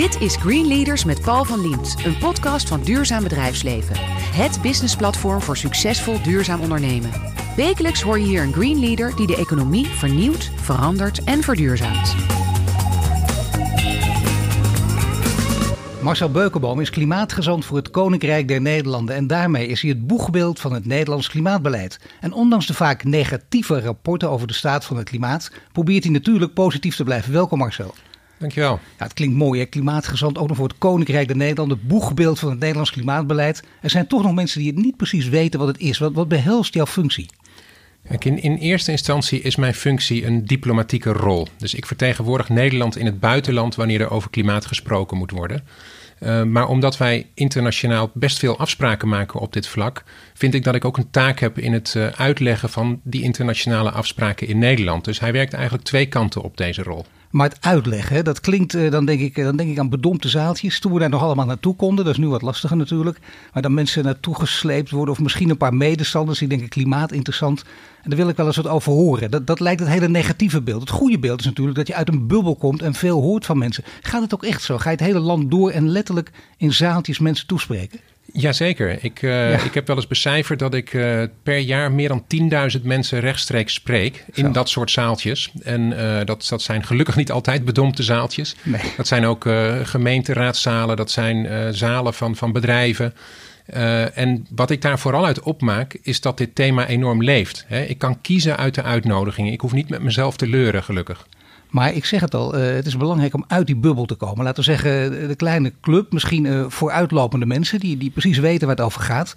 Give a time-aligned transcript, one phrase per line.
[0.00, 3.96] Dit is Green Leaders met Paul van Liemt, een podcast van Duurzaam Bedrijfsleven.
[4.34, 7.10] Het businessplatform voor succesvol duurzaam ondernemen.
[7.56, 12.14] Wekelijks hoor je hier een Green Leader die de economie vernieuwt, verandert en verduurzaamt.
[16.02, 20.60] Marcel Beukenboom is klimaatgezant voor het Koninkrijk der Nederlanden en daarmee is hij het boegbeeld
[20.60, 22.00] van het Nederlands klimaatbeleid.
[22.20, 26.54] En ondanks de vaak negatieve rapporten over de staat van het klimaat, probeert hij natuurlijk
[26.54, 27.32] positief te blijven.
[27.32, 27.94] Welkom Marcel.
[28.40, 28.80] Dankjewel.
[28.98, 29.66] Ja, het klinkt mooi, hè?
[29.66, 33.62] klimaatgezant, ook nog voor het Koninkrijk der Nederlanden, boegbeeld van het Nederlands klimaatbeleid.
[33.80, 35.98] Er zijn toch nog mensen die het niet precies weten wat het is.
[35.98, 37.26] Wat, wat behelst jouw functie?
[38.18, 41.48] in, in eerste instantie is mijn functie een diplomatieke rol.
[41.58, 45.64] Dus ik vertegenwoordig Nederland in het buitenland wanneer er over klimaat gesproken moet worden.
[46.20, 50.04] Uh, maar omdat wij internationaal best veel afspraken maken op dit vlak,
[50.40, 53.90] vind ik dat ik ook een taak heb in het uh, uitleggen van die internationale
[53.90, 55.04] afspraken in Nederland.
[55.04, 57.04] Dus hij werkt eigenlijk twee kanten op deze rol.
[57.30, 60.80] Maar het uitleggen, dat klinkt, eh, dan denk ik, dan denk ik aan bedompte zaaltjes.
[60.80, 63.18] Toen we daar nog allemaal naartoe konden, dat is nu wat lastiger natuurlijk.
[63.52, 67.64] Maar dan mensen naartoe gesleept worden, of misschien een paar medestanders die denken klimaat interessant.
[68.02, 69.30] En daar wil ik wel eens wat over horen.
[69.30, 70.80] Dat, dat lijkt het hele negatieve beeld.
[70.80, 73.58] Het goede beeld is natuurlijk dat je uit een bubbel komt en veel hoort van
[73.58, 73.84] mensen.
[74.00, 74.78] Gaat het ook echt zo?
[74.78, 78.00] Ga je het hele land door en letterlijk in zaaltjes mensen toespreken?
[78.32, 79.04] Jazeker.
[79.04, 82.24] Ik, uh, ik heb wel eens becijferd dat ik uh, per jaar meer dan
[82.78, 84.50] 10.000 mensen rechtstreeks spreek in Zo.
[84.50, 85.52] dat soort zaaltjes.
[85.62, 88.56] En uh, dat, dat zijn gelukkig niet altijd bedompte zaaltjes.
[88.62, 88.82] Nee.
[88.96, 89.48] Dat zijn ook
[89.82, 93.14] gemeenteraadszalen, dat zijn zalen van, van bedrijven.
[94.14, 97.64] en wat ik daar vooral uit opmaak, is dat dit thema enorm leeft.
[97.66, 97.82] Hè?
[97.82, 99.52] Ik kan kiezen uit de uitnodigingen.
[99.52, 101.26] Ik hoef niet met mezelf te leuren, gelukkig.
[101.70, 104.44] Maar ik zeg het al, uh, het is belangrijk om uit die bubbel te komen.
[104.44, 108.76] Laten we zeggen, de kleine club, misschien uh, vooruitlopende mensen die, die precies weten waar
[108.76, 109.34] het over gaat.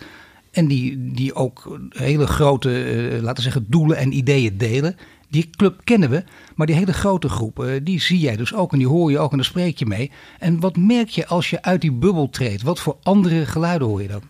[0.51, 4.95] En die, die ook hele grote, uh, laten we zeggen, doelen en ideeën delen.
[5.29, 6.23] Die club kennen we,
[6.55, 9.31] maar die hele grote groep, die zie jij dus ook en die hoor je ook
[9.31, 10.11] en daar spreek je mee.
[10.39, 12.61] En wat merk je als je uit die bubbel treedt?
[12.61, 14.21] Wat voor andere geluiden hoor je dan?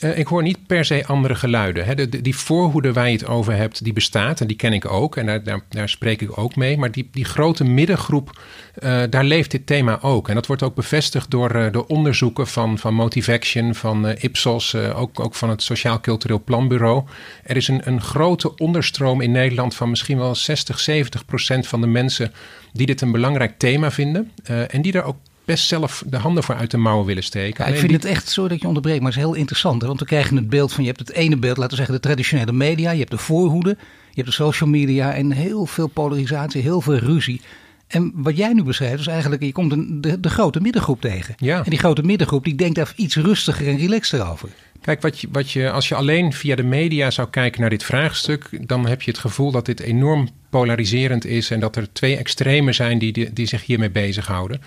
[0.00, 1.84] Uh, ik hoor niet per se andere geluiden.
[1.84, 1.94] Hè.
[1.94, 5.16] De, die voorhoede waar je het over hebt, die bestaat en die ken ik ook.
[5.16, 6.78] En daar, daar, daar spreek ik ook mee.
[6.78, 8.40] Maar die, die grote middengroep,
[8.78, 10.28] uh, daar leeft dit thema ook.
[10.28, 15.20] En dat wordt ook bevestigd door uh, de onderzoeken van, van Motivaction, van Ipsos, ook,
[15.20, 17.04] ook van het Sociaal Cultureel Planbureau.
[17.44, 21.80] Er is een, een grote onderstroom in Nederland van misschien wel 60, 70 procent van
[21.80, 22.32] de mensen
[22.72, 24.30] die dit een belangrijk thema vinden.
[24.44, 25.16] en die er ook
[25.48, 27.64] best zelf de handen voor uit de mouwen willen steken.
[27.64, 29.80] Ja, ik vind het echt zo dat je onderbreekt, maar het is heel interessant.
[29.80, 29.86] Hè?
[29.86, 32.00] Want we krijgen het beeld van, je hebt het ene beeld, laten we zeggen de
[32.00, 32.90] traditionele media.
[32.90, 36.96] Je hebt de voorhoede, je hebt de social media en heel veel polarisatie, heel veel
[36.96, 37.40] ruzie.
[37.86, 41.34] En wat jij nu beschrijft is eigenlijk, je komt een, de, de grote middengroep tegen.
[41.36, 41.64] Ja.
[41.64, 44.48] En die grote middengroep die denkt daar iets rustiger en relaxter over.
[44.80, 47.84] Kijk, wat je, wat je, als je alleen via de media zou kijken naar dit
[47.84, 52.16] vraagstuk, dan heb je het gevoel dat dit enorm polariserend is en dat er twee
[52.16, 54.60] extremen zijn die, die, die zich hiermee bezighouden.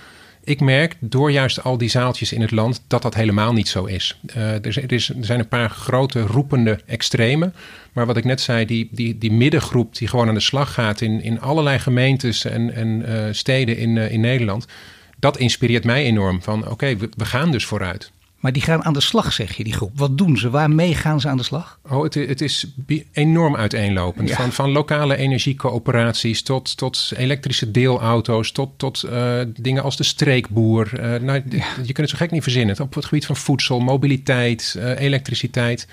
[0.43, 3.85] Ik merk door juist al die zaaltjes in het land dat dat helemaal niet zo
[3.85, 4.19] is.
[4.37, 7.53] Uh, er, is, er zijn een paar grote roepende extremen.
[7.93, 11.01] Maar wat ik net zei, die, die, die middengroep die gewoon aan de slag gaat
[11.01, 14.67] in, in allerlei gemeentes en, en uh, steden in, uh, in Nederland.
[15.19, 16.41] Dat inspireert mij enorm.
[16.41, 18.11] Van oké, we, we gaan dus vooruit.
[18.41, 19.91] Maar die gaan aan de slag, zeg je, die groep.
[19.95, 20.49] Wat doen ze?
[20.49, 21.79] Waarmee gaan ze aan de slag?
[21.89, 22.65] Oh, het, het is
[23.11, 24.29] enorm uiteenlopend.
[24.29, 24.35] Ja.
[24.35, 28.51] Van, van lokale energiecoöperaties tot, tot elektrische deelauto's...
[28.51, 30.91] tot, tot uh, dingen als de streekboer.
[30.93, 31.65] Uh, nou, ja.
[31.75, 32.79] Je kunt het zo gek niet verzinnen.
[32.79, 35.87] Op het gebied van voedsel, mobiliteit, uh, elektriciteit.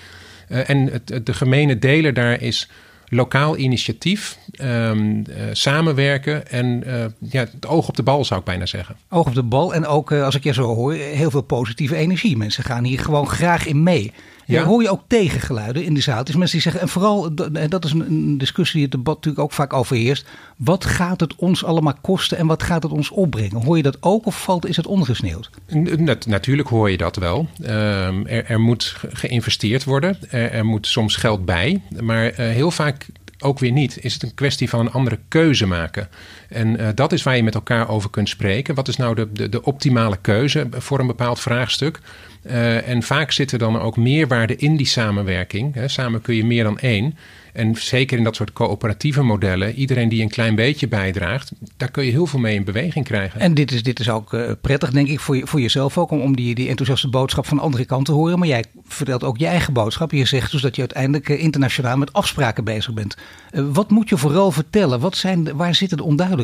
[0.49, 2.69] en het, de gemene deler daar is
[3.11, 8.47] lokaal initiatief, um, uh, samenwerken en uh, ja, het oog op de bal zou ik
[8.47, 8.97] bijna zeggen.
[9.09, 11.97] Oog op de bal en ook, uh, als ik je zo hoor, heel veel positieve
[11.97, 12.37] energie.
[12.37, 14.13] Mensen gaan hier gewoon graag in mee.
[14.55, 14.65] Ja.
[14.65, 16.19] hoor je ook tegengeluiden in de zaal.
[16.19, 17.35] Het is mensen die zeggen, en vooral,
[17.69, 20.27] dat is een discussie die het debat natuurlijk ook vaak overheerst.
[20.57, 23.65] Wat gaat het ons allemaal kosten en wat gaat het ons opbrengen?
[23.65, 25.51] Hoor je dat ook of valt, is het ongesneeuwd?
[25.97, 27.49] Nat, natuurlijk hoor je dat wel.
[27.61, 30.19] Um, er, er, moet geïnvesteerd worden.
[30.31, 31.83] Er, er, moet soms geld bij.
[32.01, 33.07] Maar uh, heel vaak
[33.39, 33.99] ook weer niet.
[34.05, 36.09] Is het een kwestie van een andere keuze maken?
[36.49, 38.75] En uh, dat is waar je met elkaar over kunt spreken.
[38.75, 42.01] Wat is nou de, de, de optimale keuze voor een bepaald vraagstuk?
[42.47, 45.75] Uh, en vaak zit er dan ook meerwaarde in die samenwerking.
[45.75, 45.89] Hè.
[45.89, 47.17] Samen kun je meer dan één.
[47.53, 52.05] En zeker in dat soort coöperatieve modellen, iedereen die een klein beetje bijdraagt, daar kun
[52.05, 53.41] je heel veel mee in beweging krijgen.
[53.41, 56.11] En dit is, dit is ook uh, prettig, denk ik, voor, je, voor jezelf ook,
[56.11, 58.39] om, om die, die enthousiaste boodschap van de andere kant te horen.
[58.39, 60.13] Maar jij vertelt ook je eigen boodschap.
[60.13, 63.17] Je zegt dus dat je uiteindelijk internationaal met afspraken bezig bent.
[63.53, 65.01] Wat moet je vooral vertellen?
[65.01, 66.38] Wat zijn, waar zitten de onduidelijkheden?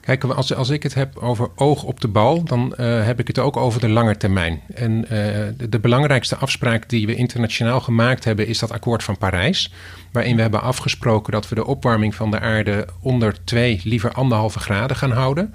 [0.00, 3.26] Kijk, als, als ik het heb over oog op de bal, dan uh, heb ik
[3.26, 4.60] het ook over de lange termijn.
[4.74, 9.18] En uh, de, de, belangrijkste afspraak die we internationaal gemaakt hebben, is dat akkoord van
[9.18, 9.72] Parijs.
[10.12, 14.58] Waarin we hebben afgesproken dat we de opwarming van de aarde onder twee, liever anderhalve
[14.58, 15.54] graden gaan houden.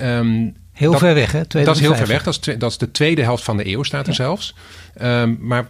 [0.00, 1.42] Um, Heel dat, ver weg, hè?
[1.46, 2.22] Dat is heel ver weg.
[2.22, 4.54] Dat is, dat is de tweede helft van de eeuw, staat er zelfs.
[5.02, 5.68] Um, maar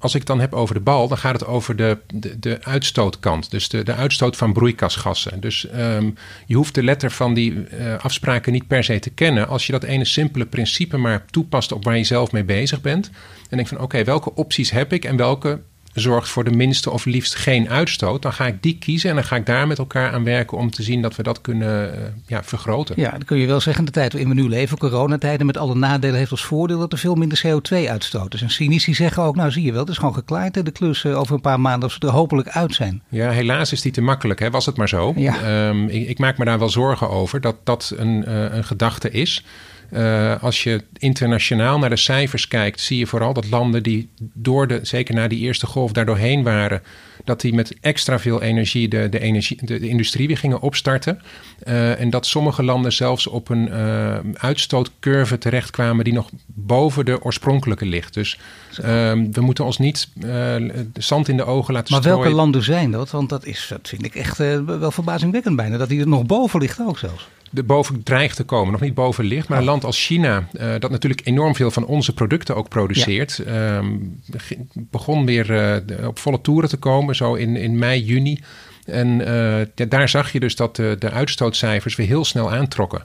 [0.00, 3.50] als ik dan heb over de bal, dan gaat het over de, de, de uitstootkant.
[3.50, 5.40] Dus de, de uitstoot van broeikasgassen.
[5.40, 6.14] Dus um,
[6.46, 9.48] je hoeft de letter van die uh, afspraken niet per se te kennen.
[9.48, 13.10] Als je dat ene simpele principe maar toepast op waar je zelf mee bezig bent.
[13.48, 15.60] En denk van oké, welke opties heb ik en welke
[15.92, 19.24] zorgt voor de minste of liefst geen uitstoot, dan ga ik die kiezen en dan
[19.24, 22.00] ga ik daar met elkaar aan werken om te zien dat we dat kunnen uh,
[22.26, 22.94] ja, vergroten.
[22.98, 25.74] Ja, dan kun je wel zeggen, de tijd waarin we nu leven, coronatijden met alle
[25.74, 28.30] nadelen, heeft als voordeel dat er veel minder CO2 uitstoot.
[28.30, 31.04] Dus en cynici zeggen ook, nou zie je wel, het is gewoon geklaard de klus
[31.04, 33.02] uh, over een paar maanden als we er hopelijk uit zijn.
[33.08, 34.50] Ja, helaas is die te makkelijk, hè?
[34.50, 35.12] was het maar zo.
[35.16, 35.68] Ja.
[35.68, 39.10] Um, ik, ik, maak me daar wel zorgen over dat dat een, uh, een gedachte
[39.10, 39.44] is.
[39.92, 44.66] Uh, als je internationaal naar de cijfers kijkt, zie je vooral dat landen die door
[44.66, 46.82] de, zeker na die eerste golf, daar doorheen waren,
[47.24, 51.22] dat die met extra veel energie de, de, energie, de, de industrie weer gingen opstarten.
[51.68, 57.22] Uh, en dat sommige landen zelfs op een uh, uitstootcurve terechtkwamen die nog boven de
[57.22, 58.14] oorspronkelijke ligt.
[58.14, 58.38] Dus
[59.32, 60.08] we moeten ons niet
[60.94, 62.20] zand in de ogen laten maar strooien.
[62.20, 63.10] Maar welke landen zijn dat?
[63.10, 66.60] Want dat, is, dat vind ik echt wel verbazingwekkend bijna, dat die er nog boven
[66.60, 68.72] ligt ook zelfs de boven dreigt te komen.
[68.72, 71.84] Nog niet boven ligt, maar een land als China, uh, dat natuurlijk enorm veel van
[71.84, 73.76] onze producten ook produceert, ja.
[73.76, 74.20] um,
[74.74, 78.40] begon weer uh, op volle toeren te komen, zo in, in mei, juni.
[78.84, 79.18] En
[79.74, 83.00] ja, daar zag je dus dat de, de uitstootcijfers weer heel snel aantrokken.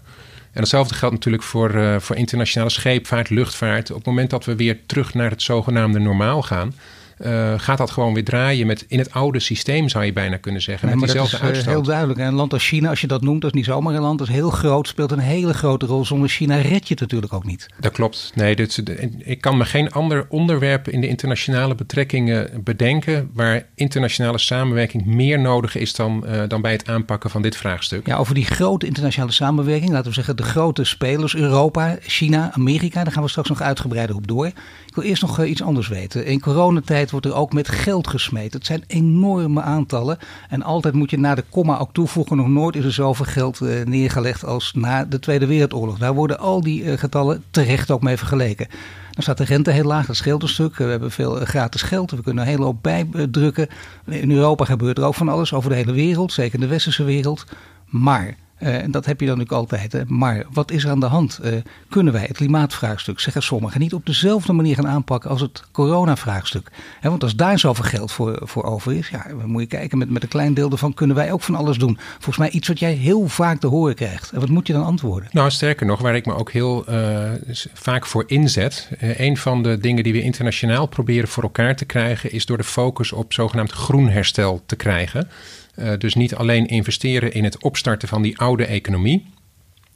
[0.51, 3.89] En hetzelfde geldt natuurlijk voor, voor internationale scheepvaart, luchtvaart.
[3.89, 6.73] Op het moment dat we weer terug naar het zogenaamde normaal gaan,
[7.19, 10.61] uh, gaat dat gewoon weer draaien met in het oude systeem, zou je bijna kunnen
[10.61, 10.87] zeggen.
[10.87, 11.73] Nee, met maar diezelfde dat is, uitstoot.
[11.75, 12.19] heel duidelijk.
[12.19, 14.19] En een land als China, als je dat noemt, dat is niet zomaar een land,
[14.19, 16.05] dat is heel groot, speelt een hele grote rol.
[16.05, 17.67] Zonder China red je het natuurlijk ook niet.
[17.79, 18.31] Dat klopt.
[18.35, 18.83] Nee, dit,
[19.17, 25.39] ik kan me geen ander onderwerp in de internationale betrekkingen bedenken waar internationale samenwerking meer
[25.39, 28.07] nodig is dan, uh, dan bij het aanpakken van dit vraagstuk.
[28.07, 33.03] Ja, over die grote internationale samenwerking, laten we zeggen de grote spelers, Europa, China, Amerika,
[33.03, 34.45] daar gaan we straks nog uitgebreider op door.
[34.45, 36.25] Ik wil eerst nog iets anders weten.
[36.25, 38.53] In coronatijd wordt er ook met geld gesmeed.
[38.53, 40.17] Het zijn enorme aantallen.
[40.49, 43.61] En altijd moet je na de komma ook toevoegen: nog nooit is er zoveel geld
[43.61, 45.97] uh, neergelegd als na de Tweede Wereldoorlog.
[45.97, 48.67] Daar worden al die uh, getallen terecht ook mee vergeleken.
[49.11, 50.75] Dan staat de rente heel laag, dat scheelt een stuk.
[50.75, 53.67] We hebben veel gratis geld, we kunnen een hele hoop bijdrukken.
[54.05, 57.03] In Europa gebeurt er ook van alles over de hele wereld, zeker in de westerse
[57.03, 57.45] wereld.
[57.85, 60.09] Maar en dat heb je dan natuurlijk altijd.
[60.09, 61.39] Maar wat is er aan de hand?
[61.43, 61.51] Uh,
[61.89, 66.71] kunnen wij het klimaatvraagstuk, zeggen sommigen, niet op dezelfde manier gaan aanpakken als het coronavraagstuk?
[67.01, 70.09] Want als daar zoveel geld voor, voor over is, ja, dan moet je kijken met,
[70.09, 71.97] met een klein deel ervan, kunnen wij ook van alles doen?
[72.11, 74.31] Volgens mij iets wat jij heel vaak te horen krijgt.
[74.31, 75.29] En wat moet je dan antwoorden?
[75.31, 77.29] Nou, sterker nog, waar ik me ook heel uh,
[77.73, 78.89] vaak voor inzet.
[78.99, 82.63] een van de dingen die we internationaal proberen voor elkaar te krijgen, is door de
[82.63, 85.29] focus op zogenaamd groen herstel te krijgen.
[85.77, 89.25] Uh, dus niet alleen investeren in het opstarten van die oude economie,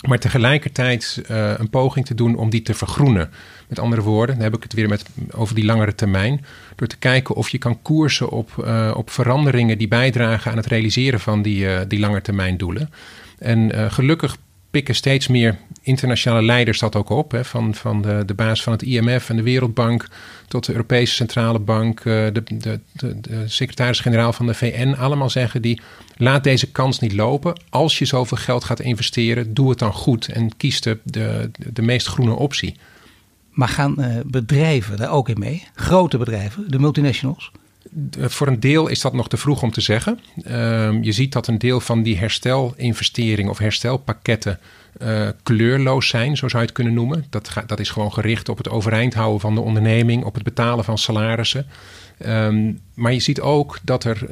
[0.07, 3.29] maar tegelijkertijd uh, een poging te doen om die te vergroenen.
[3.67, 6.45] Met andere woorden, dan heb ik het weer met, over die langere termijn.
[6.75, 10.65] Door te kijken of je kan koersen op, uh, op veranderingen die bijdragen aan het
[10.65, 12.89] realiseren van die, die langetermijn doelen.
[13.37, 14.37] En gelukkig
[14.69, 17.31] pikken steeds meer internationale leiders dat ook op.
[17.31, 20.07] Hè, van van de, de baas van het IMF en de Wereldbank
[20.48, 24.95] tot de Europese Centrale Bank, de, de, de, de secretaris-generaal van de VN.
[25.00, 25.81] Allemaal zeggen die
[26.18, 27.62] laat deze kans niet lopen.
[27.69, 31.81] Als je zoveel geld gaat investeren, doe het dan goed en kies de, de, de
[31.81, 32.75] meest groene optie.
[33.50, 35.67] Maar gaan uh, bedrijven daar ook in mee?
[35.75, 37.51] Grote bedrijven, de multinationals?
[38.19, 40.19] Voor een deel is dat nog te vroeg om te zeggen.
[40.48, 44.60] Uh, je ziet dat een deel van die herstelinvesteringen of herstelpakketten
[45.01, 47.25] uh, kleurloos zijn, zo zou je het kunnen noemen.
[47.29, 50.86] Dat, dat is gewoon gericht op het overeind houden van de onderneming, op het betalen
[50.86, 51.65] van salarissen.
[52.25, 54.27] Um, maar je ziet ook dat er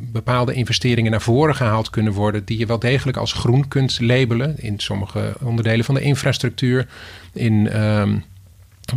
[0.00, 4.58] bepaalde investeringen naar voren gehaald kunnen worden, die je wel degelijk als groen kunt labelen
[4.58, 6.86] in sommige onderdelen van de infrastructuur,
[7.32, 8.24] in um,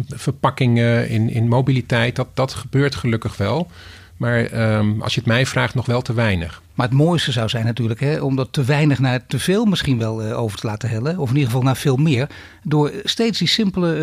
[0.08, 2.16] verpakkingen, in, in mobiliteit.
[2.16, 3.72] Dat, dat gebeurt gelukkig wel.
[4.24, 6.62] Maar um, als je het mij vraagt, nog wel te weinig.
[6.74, 9.98] Maar het mooiste zou zijn natuurlijk hè, om dat te weinig naar te veel misschien
[9.98, 11.18] wel uh, over te laten hellen.
[11.18, 12.30] Of in ieder geval naar veel meer.
[12.64, 13.96] Door steeds die simpele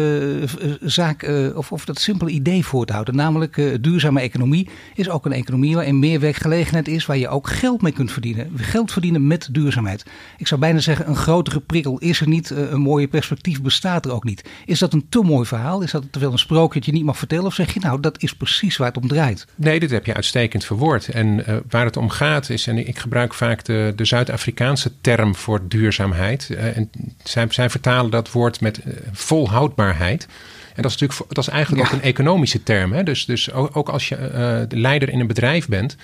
[0.63, 3.17] uh, zaak uh, of, of dat simpele idee voor te houden.
[3.17, 7.07] Namelijk duurzame economie is ook een economie waarin meer werkgelegenheid is.
[7.07, 8.51] Waar je ook geld mee kunt verdienen.
[8.57, 10.05] Geld verdienen met duurzaamheid.
[10.37, 12.51] Ik zou bijna zeggen een grotere prikkel is er niet.
[12.51, 14.49] een mooie perspectief bestaat er ook niet.
[14.67, 15.83] Is dat een te mooi verhaal?
[15.83, 17.45] Is dat te veel een sprookje dat je niet mag vertellen?
[17.45, 19.47] Of zeg je nou dat is precies waar het om draait?
[19.55, 21.09] Nee, dit heb je uitstekend verwoord.
[21.09, 25.35] En waar het om gaat is is, en ik gebruik vaak de, de Zuid-Afrikaanse term
[25.35, 26.51] voor duurzaamheid.
[26.51, 26.91] en
[27.25, 28.81] zij, zij vertalen dat woord met
[29.13, 30.27] volhoudbaarheid.
[30.75, 32.93] En dat is natuurlijk dat is eigenlijk ook een economische term.
[32.93, 33.03] Hè?
[33.03, 34.17] Dus, dus ook, als je
[34.71, 35.97] uh, leider in een bedrijf bent,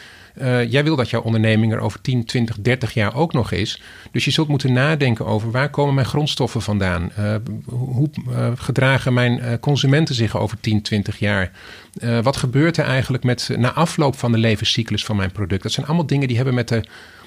[0.43, 3.83] uh, jij wil dat jouw onderneming er over 10, 20, 30 jaar ook nog is.
[4.11, 7.11] Dus je zult moeten nadenken over waar komen mijn grondstoffen vandaan?
[7.19, 8.11] Uh, hoe
[8.55, 11.51] gedragen mijn consumenten zich over 10, 20 jaar?
[12.23, 15.63] wat gebeurt er eigenlijk met na afloop van de levenscyclus van mijn product?
[15.63, 16.85] Dat zijn allemaal dingen die hebben met de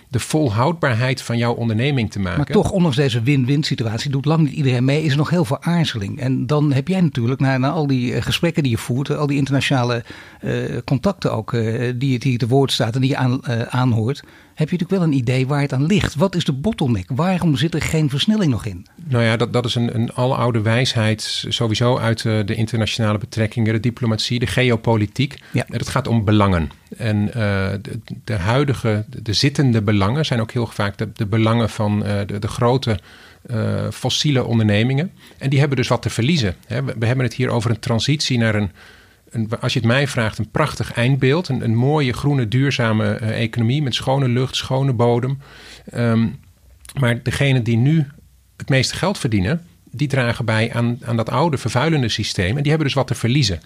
[0.10, 2.38] de volhoudbaarheid van jouw onderneming te maken.
[2.38, 5.46] Maar toch, ondanks deze win-win situatie, doet lang niet iedereen mee, is er nog heel
[5.46, 6.20] veel aarzeling.
[6.20, 9.28] En dan heb jij natuurlijk, na, na al die eh, gesprekken die je voert, al
[9.28, 10.04] die internationale
[10.44, 14.24] uh, contacten ook, uh, die, die te woord staat en die je aan, uh, aanhoort,
[14.60, 16.16] heb je natuurlijk wel een idee waar het aan ligt.
[16.16, 17.10] Wat is de bottleneck?
[17.16, 18.86] Waarom zit er geen versnelling nog in?
[19.04, 23.74] Nou ja, dat, dat is een, een aloude wijsheid sowieso uit de, de internationale betrekkingen,
[23.74, 25.40] de diplomatie, de geopolitiek.
[25.52, 25.66] Ja.
[25.68, 26.70] Het gaat om belangen.
[26.98, 27.34] En uh,
[27.82, 32.20] de, de, huidige, de zittende belangen zijn ook heel vaak de, de belangen van uh,
[32.26, 33.00] de, de, grote
[33.52, 35.12] uh, fossiele ondernemingen.
[35.38, 36.56] En die hebben dus wat te verliezen.
[36.68, 36.84] Hè.
[36.84, 38.72] We, we, hebben het hier over een transitie naar een,
[39.60, 41.48] als je het mij vraagt, een prachtig eindbeeld.
[41.48, 45.42] Een, een mooie, groene, duurzame economie met schone lucht, schone bodem.
[45.94, 46.40] Um,
[47.00, 48.08] maar degenen die nu
[48.58, 52.56] het meeste geld verdienen, die dragen bij aan, aan dat oude vervuilende systeem.
[52.58, 53.62] En die hebben dus wat te verliezen.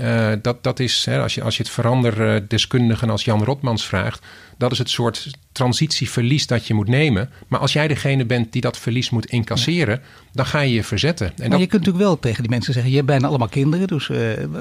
[0.00, 4.26] Uh, dat, dat is, hè, als, je, als je het veranderdeskundigen als Jan Rotmans vraagt,
[4.62, 7.30] dat is het soort transitieverlies dat je moet nemen.
[7.48, 10.00] Maar als jij degene bent die dat verlies moet incasseren,
[10.32, 11.26] dan ga je je verzetten.
[11.26, 11.60] En maar dat...
[11.60, 14.18] je kunt natuurlijk wel tegen die mensen zeggen: je hebt bijna allemaal kinderen, dus uh,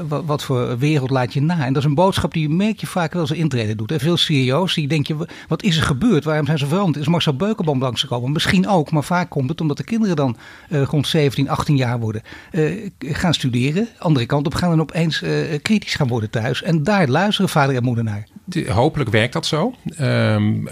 [0.07, 1.65] wat, wat, voor wereld laat je na?
[1.65, 3.91] En dat is een boodschap die merk je vaak wel eens intreden doet.
[3.91, 6.23] En veel CEO's die denken: wat is er gebeurd?
[6.23, 6.97] Waarom zijn ze veranderd?
[6.97, 8.31] Is Marcel Beukenboom langsgekomen?
[8.31, 10.37] Misschien ook, maar vaak komt het omdat de kinderen dan
[10.69, 12.21] uh, rond 17, 18 jaar worden.
[12.51, 15.23] Uh, gaan studeren, andere kant op gaan dan opeens
[15.61, 16.63] kritisch gaan worden thuis.
[16.63, 18.27] En daar luisteren vader en moeder naar.
[18.67, 19.73] Hopelijk werkt dat zo.
[19.99, 20.67] Um,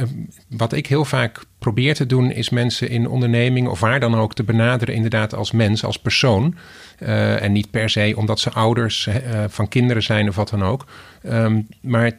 [0.47, 4.33] wat ik heel vaak probeer te doen, is mensen in ondernemingen of waar dan ook
[4.33, 6.55] te benaderen, inderdaad als mens, als persoon.
[6.99, 10.63] Uh, en niet per se omdat ze ouders uh, van kinderen zijn of wat dan
[10.63, 10.85] ook.
[11.23, 12.11] Um, maar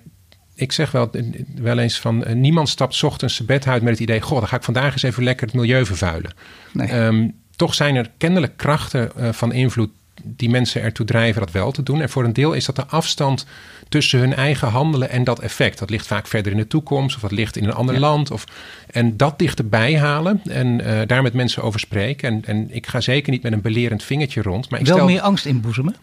[0.54, 1.11] ik zeg wel,
[1.54, 4.49] wel eens van uh, niemand stapt ochtends zijn bed uit met het idee: Goh, dan
[4.49, 6.33] ga ik vandaag eens even lekker het milieu vervuilen.
[6.73, 6.92] Nee.
[6.92, 9.90] Um, toch zijn er kennelijk krachten van invloed
[10.25, 12.00] die mensen ertoe drijven dat wel te doen.
[12.00, 13.47] En voor een deel is dat de afstand
[13.89, 15.79] tussen hun eigen handelen en dat effect.
[15.79, 18.00] Dat ligt vaak verder in de toekomst of dat ligt in een ander ja.
[18.00, 18.31] land.
[18.31, 18.45] Of,
[18.87, 22.29] en dat dichterbij halen en uh, daar met mensen over spreken.
[22.29, 24.71] En, en ik ga zeker niet met een belerend vingertje rond.
[24.71, 25.97] Maar ik wel stel, meer angst inboezemen?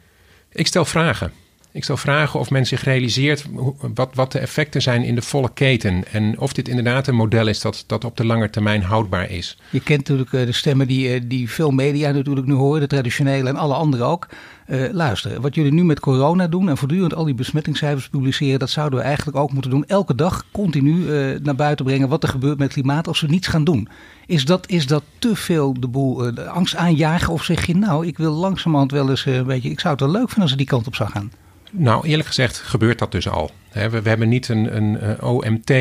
[0.51, 1.31] Ik stel vragen.
[1.77, 3.45] Ik stel vragen of men zich realiseert
[3.93, 6.03] wat, wat de effecten zijn in de volle keten.
[6.11, 9.57] En of dit inderdaad een model is dat, dat op de lange termijn houdbaar is.
[9.69, 13.55] Je kent natuurlijk de stemmen die, die veel media natuurlijk nu horen, de traditionele en
[13.55, 14.27] alle anderen ook.
[14.67, 18.69] Uh, luister, wat jullie nu met corona doen en voortdurend al die besmettingscijfers publiceren, dat
[18.69, 19.85] zouden we eigenlijk ook moeten doen.
[19.85, 21.05] Elke dag continu
[21.43, 23.87] naar buiten brengen wat er gebeurt met klimaat als we niets gaan doen.
[24.25, 27.33] Is dat, is dat te veel de boel angst aanjagen?
[27.33, 30.11] Of zeg je nou, ik wil langzamerhand wel eens een beetje, ik zou het wel
[30.11, 31.31] leuk vinden als ze die kant op zou gaan?
[31.79, 33.51] Nou, eerlijk gezegd gebeurt dat dus al.
[33.71, 35.71] We, hebben niet een, een, een OMT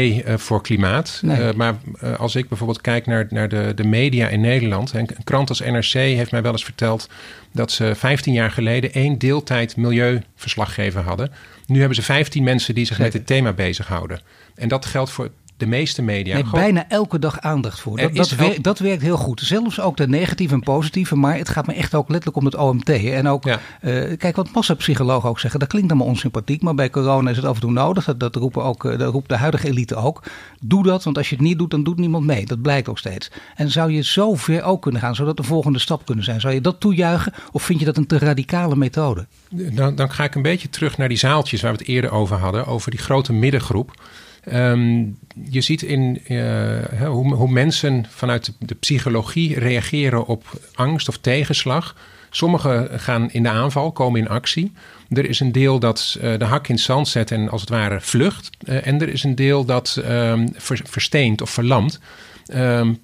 [0.41, 1.21] voor klimaat.
[1.23, 1.41] Nee.
[1.41, 1.75] Uh, maar
[2.19, 4.93] als ik bijvoorbeeld kijk naar, naar de, de media in Nederland.
[4.93, 7.09] Een krant als NRC heeft mij wel eens verteld
[7.53, 11.33] dat ze 15 jaar geleden één deeltijd milieuverslaggever hadden.
[11.67, 14.21] Nu hebben ze 15 mensen die zich met dit thema bezighouden.
[14.55, 16.35] En dat geldt voor de meeste media.
[16.35, 16.61] Nee, gewoon...
[16.61, 17.97] bijna elke dag aandacht voor.
[17.97, 19.41] Dat, dat, werkt, dat, werkt heel goed.
[19.41, 21.17] Zelfs ook de negatieve en positieve.
[21.17, 22.89] Maar het gaat me echt ook letterlijk om het OMT.
[22.89, 23.61] En ook, ja.
[23.81, 25.61] uh, kijk wat massapsychologen ook zeggen.
[25.61, 26.63] Dat klinkt allemaal onsympathiek.
[26.63, 28.05] Maar bij corona is het af en toe nodig.
[28.05, 30.23] Dat, dat, roepen ook, dat roept de huidige elite ook.
[30.61, 32.47] Doe dat, want als je het niet doet, dan doet niemand mee.
[32.47, 33.31] Dat blijkt ook steeds.
[33.55, 36.41] En zou je zo ver ook kunnen gaan, zodat de volgende stap kunnen zijn?
[36.41, 37.33] Zou je dat toejuichen?
[37.53, 39.27] Of vind je dat een te radicale methode?
[39.51, 42.37] Dan, dan ga ik een beetje terug naar die zaaltjes waar we het eerder over
[42.37, 42.67] hadden.
[42.67, 43.95] Over die grote middengroep.
[44.53, 45.19] Um,
[45.51, 51.97] je ziet in uh, hoe, hoe, mensen vanuit de, psychologie reageren op angst of tegenslag.
[52.31, 54.73] Sommigen gaan in de aanval, komen in actie.
[55.09, 57.71] Er is een deel dat uh, de hak in het zand zet en als het
[57.71, 58.51] ware vlucht.
[58.65, 60.01] Uh, en er is een deel dat
[60.55, 62.01] ver, versteent of verlamt.
[62.55, 63.01] Um,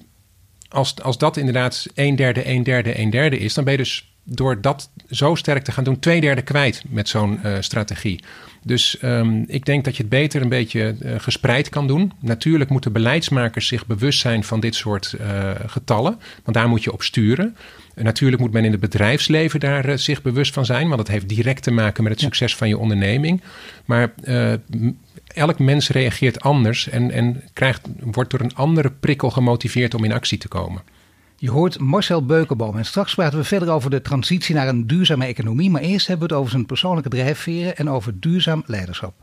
[0.68, 4.12] als, als dat inderdaad een derde, een derde, een derde is, dan ben je dus
[4.24, 8.20] door dat zo sterk te gaan doen, twee derde kwijt met zo'n strategie.
[8.64, 12.12] Dus um, ik denk dat je het beter een beetje uh, gespreid kan doen.
[12.20, 16.92] Natuurlijk moeten beleidsmakers zich bewust zijn van dit soort uh, getallen, want daar moet je
[16.92, 17.56] op sturen.
[17.94, 21.08] En natuurlijk moet men in het bedrijfsleven daar uh, zich bewust van zijn, want dat
[21.08, 23.40] heeft direct te maken met het succes van je onderneming.
[23.84, 24.14] Maar
[25.26, 30.12] elk mens reageert anders en, en krijgt, wordt door een andere prikkel gemotiveerd om in
[30.12, 30.82] actie te komen.
[31.42, 35.24] Je hoort Marcel Beukenboom en straks praten we verder over de transitie naar een duurzame
[35.24, 35.70] economie.
[35.70, 39.14] Maar eerst hebben we het over zijn persoonlijke drijfveren en over duurzaam leiderschap.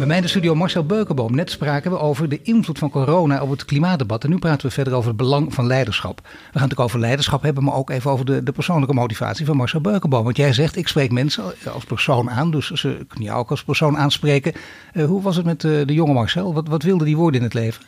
[0.00, 1.34] Bij mij in de studio Marcel Beukenboom.
[1.34, 4.24] Net spraken we over de invloed van corona op het klimaatdebat.
[4.24, 6.20] En nu praten we verder over het belang van leiderschap.
[6.22, 9.56] We gaan natuurlijk over leiderschap hebben, maar ook even over de, de persoonlijke motivatie van
[9.56, 10.24] Marcel Beukenboom.
[10.24, 13.64] Want jij zegt, ik spreek mensen als persoon aan, dus ze kunnen jou ook als
[13.64, 14.52] persoon aanspreken.
[14.92, 16.54] Uh, hoe was het met uh, de jonge Marcel?
[16.54, 17.84] Wat, wat wilde die worden in het leven?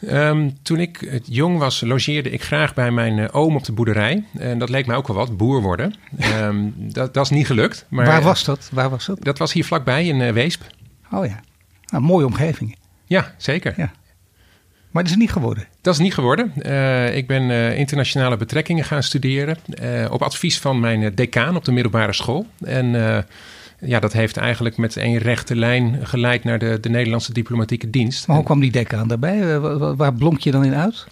[0.00, 4.24] Um, toen ik jong was, logeerde ik graag bij mijn uh, oom op de boerderij.
[4.38, 5.94] En dat leek mij ook wel wat, boer worden.
[6.42, 7.86] Um, dat, dat is niet gelukt.
[7.88, 8.68] Maar, Waar was dat?
[8.72, 9.24] Waar was dat?
[9.24, 10.62] Dat was hier vlakbij in uh, Weesp.
[11.12, 11.40] Oh ja,
[11.86, 12.76] nou, mooie omgeving.
[13.04, 13.74] Ja, zeker.
[13.76, 13.90] Ja.
[14.90, 15.66] Maar dat is niet geworden?
[15.80, 16.52] Dat is niet geworden.
[16.62, 19.56] Uh, ik ben uh, internationale betrekkingen gaan studeren.
[19.82, 22.46] Uh, op advies van mijn decaan op de middelbare school.
[22.60, 22.86] En
[23.80, 28.26] ja, dat heeft eigenlijk met één rechte lijn geleid naar de, de Nederlandse diplomatieke dienst.
[28.26, 29.58] Maar hoe kwam die decaan daarbij?
[29.96, 31.06] Waar blonk je dan in uit?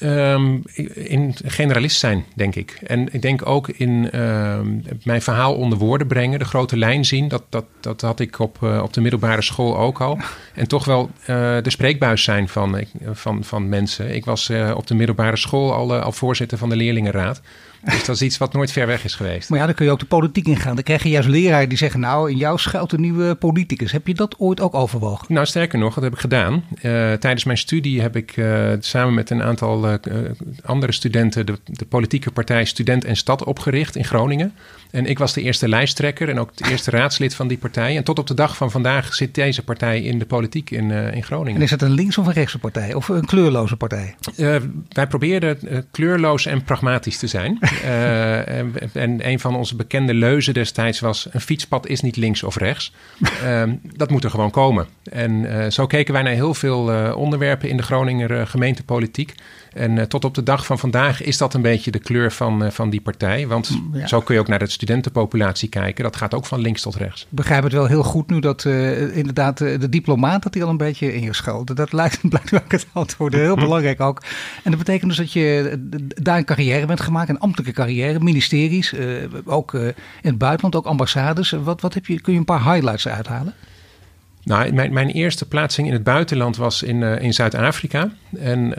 [0.00, 0.62] Um,
[0.94, 2.78] in generalist zijn, denk ik.
[2.86, 4.60] En ik denk ook in uh,
[5.02, 7.28] mijn verhaal onder woorden brengen, de grote lijn zien.
[7.28, 10.18] Dat, dat, dat had ik op, uh, op de middelbare school ook al.
[10.54, 11.26] En toch wel uh,
[11.62, 14.14] de spreekbuis zijn van, van, van mensen.
[14.14, 17.40] Ik was uh, op de middelbare school al, al voorzitter van de leerlingenraad.
[17.84, 19.50] Dus dat is iets wat nooit ver weg is geweest.
[19.50, 20.74] Maar ja, dan kun je ook de politiek ingaan.
[20.74, 23.92] Dan krijg je juist leraren die zeggen, nou, in jou schuilt een nieuwe politicus.
[23.92, 25.26] Heb je dat ooit ook overwogen?
[25.28, 26.52] Nou, sterker nog, dat heb ik gedaan.
[26.52, 29.94] Uh, tijdens mijn studie heb ik uh, samen met een aantal uh,
[30.64, 34.52] andere studenten de, de, politieke partij Student en Stad opgericht in Groningen.
[34.92, 37.96] En ik was de eerste lijsttrekker en ook het eerste raadslid van die partij.
[37.96, 41.22] En tot op de dag van vandaag zit deze partij in de politiek in, in
[41.22, 41.56] Groningen.
[41.56, 42.94] En is het een links- of een rechtse partij?
[42.94, 44.14] Of een kleurloze partij?
[44.88, 45.58] wij probeerden
[45.90, 47.58] kleurloos en pragmatisch te zijn.
[48.42, 52.56] En, en, een van onze bekende leuzen destijds was: een fietspad is niet links of
[52.56, 52.92] rechts.
[53.44, 53.62] Uh,
[53.96, 54.86] dat moet er gewoon komen.
[55.10, 59.34] En zo keken wij naar heel veel onderwerpen in de Groninger gemeentepolitiek.
[59.74, 62.90] En tot op de dag van vandaag is dat een beetje de kleur van, van
[62.90, 63.46] die partij.
[63.46, 64.06] Want mm, ja.
[64.06, 66.04] zo kun je ook naar de studentenpopulatie kijken.
[66.04, 67.22] Dat gaat ook van links tot rechts.
[67.22, 68.64] Ik begrijp het wel heel goed nu dat
[69.12, 71.76] inderdaad de diplomaat dat hij al een beetje in je schuilt.
[71.76, 74.22] Dat lijkt blijkbaar het antwoord heel belangrijk ook.
[74.64, 75.76] En dat betekent dus dat je
[76.22, 80.76] daar een carrière bent gemaakt, een ambtelijke carrière, ministeries, uh, ook uh, in het buitenland,
[80.76, 81.50] ook ambassades.
[81.50, 83.54] Wat, wat heb je, kun je een paar highlights uithalen?
[84.44, 88.10] Nou, mijn, mijn eerste plaatsing in het buitenland was in, uh, in Zuid-Afrika.
[88.38, 88.74] En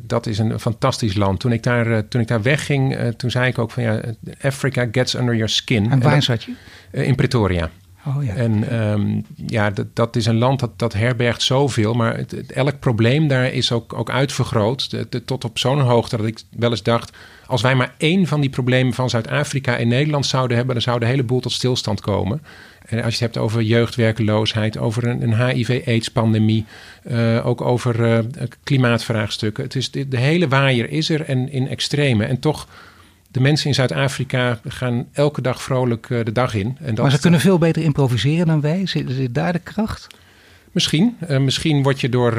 [0.00, 1.40] dat is een fantastisch land.
[1.40, 4.00] Toen ik daar, toen ik daar wegging, toen zei ik ook van ja,
[4.42, 5.90] Africa gets under your skin.
[5.90, 6.52] En waar zat je?
[6.90, 7.70] in Pretoria.
[8.06, 8.34] Oh, ja.
[8.34, 11.94] En um, ja, dat, dat is een land dat, dat herbergt zoveel.
[11.94, 14.90] Maar het, het, elk probleem daar is ook, ook uitvergroot.
[14.90, 17.16] De, de, tot op zo'n hoogte dat ik wel eens dacht...
[17.46, 20.74] als wij maar één van die problemen van Zuid-Afrika in Nederland zouden hebben...
[20.74, 22.42] dan zou de hele boel tot stilstand komen.
[22.84, 24.78] En als je het hebt over jeugdwerkeloosheid...
[24.78, 26.64] over een, een HIV-AIDS-pandemie...
[27.10, 28.18] Uh, ook over uh,
[28.62, 29.64] klimaatvraagstukken.
[29.64, 32.24] Het is, de, de hele waaier is er en in extreme.
[32.24, 32.68] En toch
[33.30, 36.76] de mensen in Zuid-Afrika gaan elke dag vrolijk uh, de dag in.
[36.80, 38.86] En dat, maar ze kunnen veel beter improviseren dan wij.
[38.86, 40.06] Zit, zit daar de kracht?
[40.72, 41.16] Misschien.
[41.38, 42.32] Misschien word je door,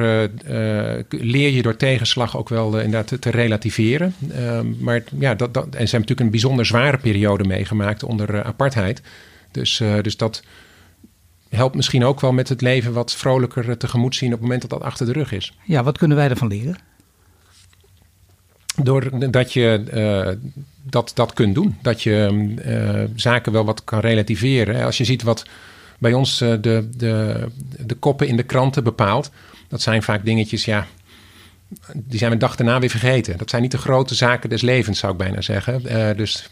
[1.09, 4.15] leer je door tegenslag ook wel inderdaad te, te relativeren.
[4.79, 9.01] Maar ja, dat, dat, en ze hebben natuurlijk een bijzonder zware periode meegemaakt onder apartheid.
[9.55, 10.43] Dus, dus dat
[11.49, 14.69] helpt misschien ook wel met het leven wat vrolijker tegemoet zien op het moment dat
[14.69, 15.53] dat achter de rug is.
[15.65, 16.77] Ja, wat kunnen wij ervan leren?
[18.83, 20.49] Doordat je uh,
[20.83, 21.77] dat, dat kunt doen.
[21.81, 24.85] Dat je uh, zaken wel wat kan relativeren.
[24.85, 25.45] Als je ziet wat
[25.99, 27.45] bij ons uh, de, de,
[27.85, 29.31] de koppen in de kranten bepaalt.
[29.67, 30.87] Dat zijn vaak dingetjes, ja,
[31.93, 33.37] die zijn we dag daarna weer vergeten.
[33.37, 35.83] Dat zijn niet de grote zaken des levens, zou ik bijna zeggen.
[36.17, 36.49] dus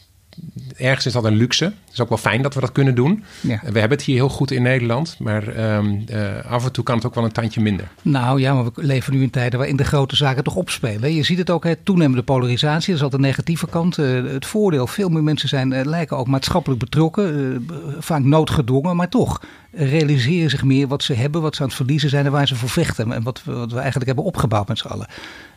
[0.75, 1.65] ergens is dat een luxe.
[1.65, 3.23] Het is ook wel fijn dat we dat kunnen doen.
[3.41, 3.59] Ja.
[3.61, 6.95] We hebben het hier heel goed in Nederland, maar um, uh, af en toe kan
[6.95, 7.87] het ook wel een tandje minder.
[8.01, 11.13] Nou ja, maar we leven nu in tijden waarin de grote zaken toch opspelen.
[11.13, 13.97] Je ziet het ook, hè, toenemende polarisatie, dat is altijd de negatieve kant.
[13.97, 17.67] Uh, het voordeel, veel meer mensen zijn, uh, lijken ook maatschappelijk betrokken,
[17.99, 19.41] vaak noodgedwongen, maar toch
[19.71, 22.55] realiseren zich meer wat ze hebben, wat ze aan het verliezen zijn en waar ze
[22.55, 23.11] voor vechten.
[23.11, 25.07] En wat, wat we eigenlijk hebben opgebouwd met z'n allen.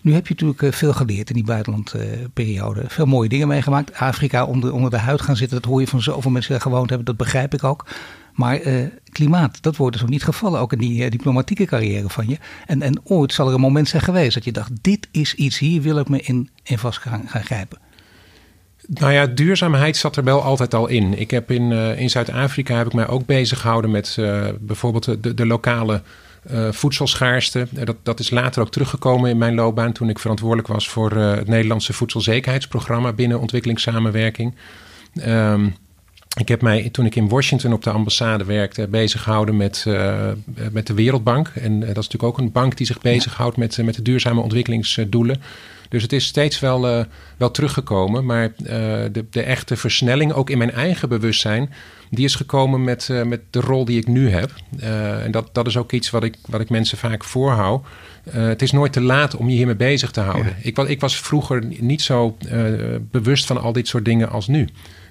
[0.07, 2.85] Nu heb je natuurlijk veel geleerd in die buitenlandperiode.
[2.87, 3.95] veel mooie dingen meegemaakt.
[3.95, 6.71] Afrika onder, onder de huid gaan zitten, dat hoor je van zoveel mensen die daar
[6.71, 7.87] gewoond hebben, dat begrijp ik ook.
[8.33, 12.29] Maar uh, klimaat, dat wordt dus ook niet gevallen, ook in die diplomatieke carrière van
[12.29, 12.39] je.
[12.67, 15.59] En, en ooit zal er een moment zijn geweest dat je dacht, dit is iets,
[15.59, 17.79] hier wil ik me in, in vast gaan, grijpen.
[18.87, 21.19] Nou ja, duurzaamheid zat er wel altijd al in.
[21.19, 24.17] Ik heb in, in Zuid-Afrika heb ik mij ook bezig gehouden met
[24.61, 26.03] bijvoorbeeld de, de lokale
[26.71, 27.67] voedselschaarste.
[27.71, 31.49] Dat, dat is later ook teruggekomen in mijn loopbaan toen ik verantwoordelijk was voor het
[31.49, 34.55] Nederlandse voedselzekerheidsprogramma binnen ontwikkelingssamenwerking.
[35.27, 35.75] Um,
[36.39, 39.85] ik heb mij toen ik in Washington op de ambassade werkte bezig gehouden met,
[40.73, 41.49] met de Wereldbank.
[41.49, 45.43] En dat is natuurlijk ook een bank die zich bezighoudt met, met de duurzame ontwikkelingsdoelen.
[45.97, 47.05] Dus het is steeds wel, uh,
[47.37, 48.25] wel teruggekomen.
[48.25, 48.53] Maar
[49.13, 51.73] de, de echte versnelling, ook in mijn eigen bewustzijn,
[52.11, 54.51] die is gekomen met, met de rol die ik nu heb.
[55.23, 57.87] en dat, dat is ook iets wat ik, wat ik mensen vaak voorhoud.
[58.31, 60.53] het is nooit te laat om je hiermee bezig te houden.
[60.57, 60.63] Ja.
[60.63, 62.37] Ik, was, ik was vroeger niet zo
[63.11, 64.69] bewust van al dit soort dingen als nu.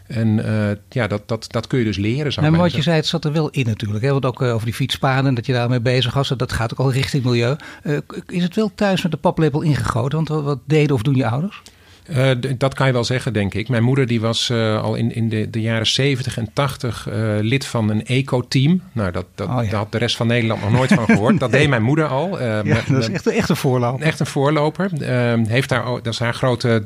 [0.08, 2.32] En uh, ja, dat, dat, dat kun je dus leren.
[2.32, 4.04] Zou nee, maar wat je zei, het zat er wel in natuurlijk.
[4.04, 4.12] Hè?
[4.12, 6.34] Want ook uh, over die fietspaden, dat je daarmee bezig was.
[6.38, 7.56] Dat gaat ook al richting milieu.
[7.84, 10.24] Uh, is het wel thuis met de paplepel ingegoten?
[10.24, 11.62] Want wat deden of doen je ouders?
[12.10, 13.70] Uh, dat kan je wel zeggen, denk ik.
[13.70, 17.16] Mijn moeder die was uh, al in, in de, de, jaren 70 en 80 uh,
[17.42, 18.82] lid van een eco-team.
[18.92, 19.70] Nou, dat, dat, oh, ja.
[19.70, 21.40] daar had de rest van Nederland nog nooit van gehoord.
[21.40, 22.42] Dat deed mijn moeder al.
[22.42, 24.06] ja, met, dat is echt, echt een voorloper.
[24.06, 24.90] Echt een voorloper.
[25.02, 26.84] Ehm, heeft daar, dat is haar grote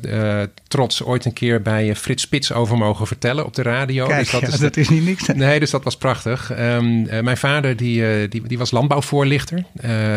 [0.67, 4.07] trots ooit een keer bij Frits Spits over mogen vertellen op de radio.
[4.07, 5.27] Kijk, dus dat, ja, is, dat is niet niks.
[5.27, 6.51] Nee, dus dat was prachtig.
[6.59, 9.63] Um, mijn vader die, die, die was landbouwvoorlichter.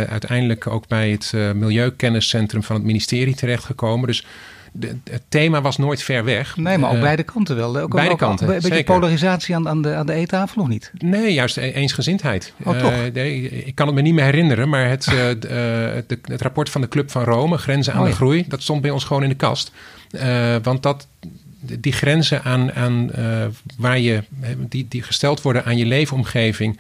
[0.09, 4.07] uiteindelijk ook bij het Milieukenniscentrum van het ministerie terechtgekomen.
[4.07, 4.25] Dus
[4.73, 6.57] de, het thema was nooit ver weg.
[6.57, 7.79] Nee, maar ook uh, beide kanten wel.
[7.79, 8.95] Ook, beide ook, kanten, Een beetje zeker.
[8.95, 10.91] polarisatie aan, aan de, aan de eettafel of niet?
[10.99, 12.53] Nee, juist e-, eensgezindheid.
[12.63, 12.93] Oh, toch?
[12.93, 16.71] Uh, nee, ik kan het me niet meer herinneren, maar het, uh, de, het rapport
[16.71, 18.17] van de Club van Rome, Grenzen aan oh, de ja.
[18.17, 19.73] Groei, dat stond bij ons gewoon in de kast.
[20.63, 21.07] want dat,
[21.61, 23.11] die grenzen aan, aan
[23.79, 24.23] waar je,
[24.57, 26.79] die, die gesteld worden aan je leefomgeving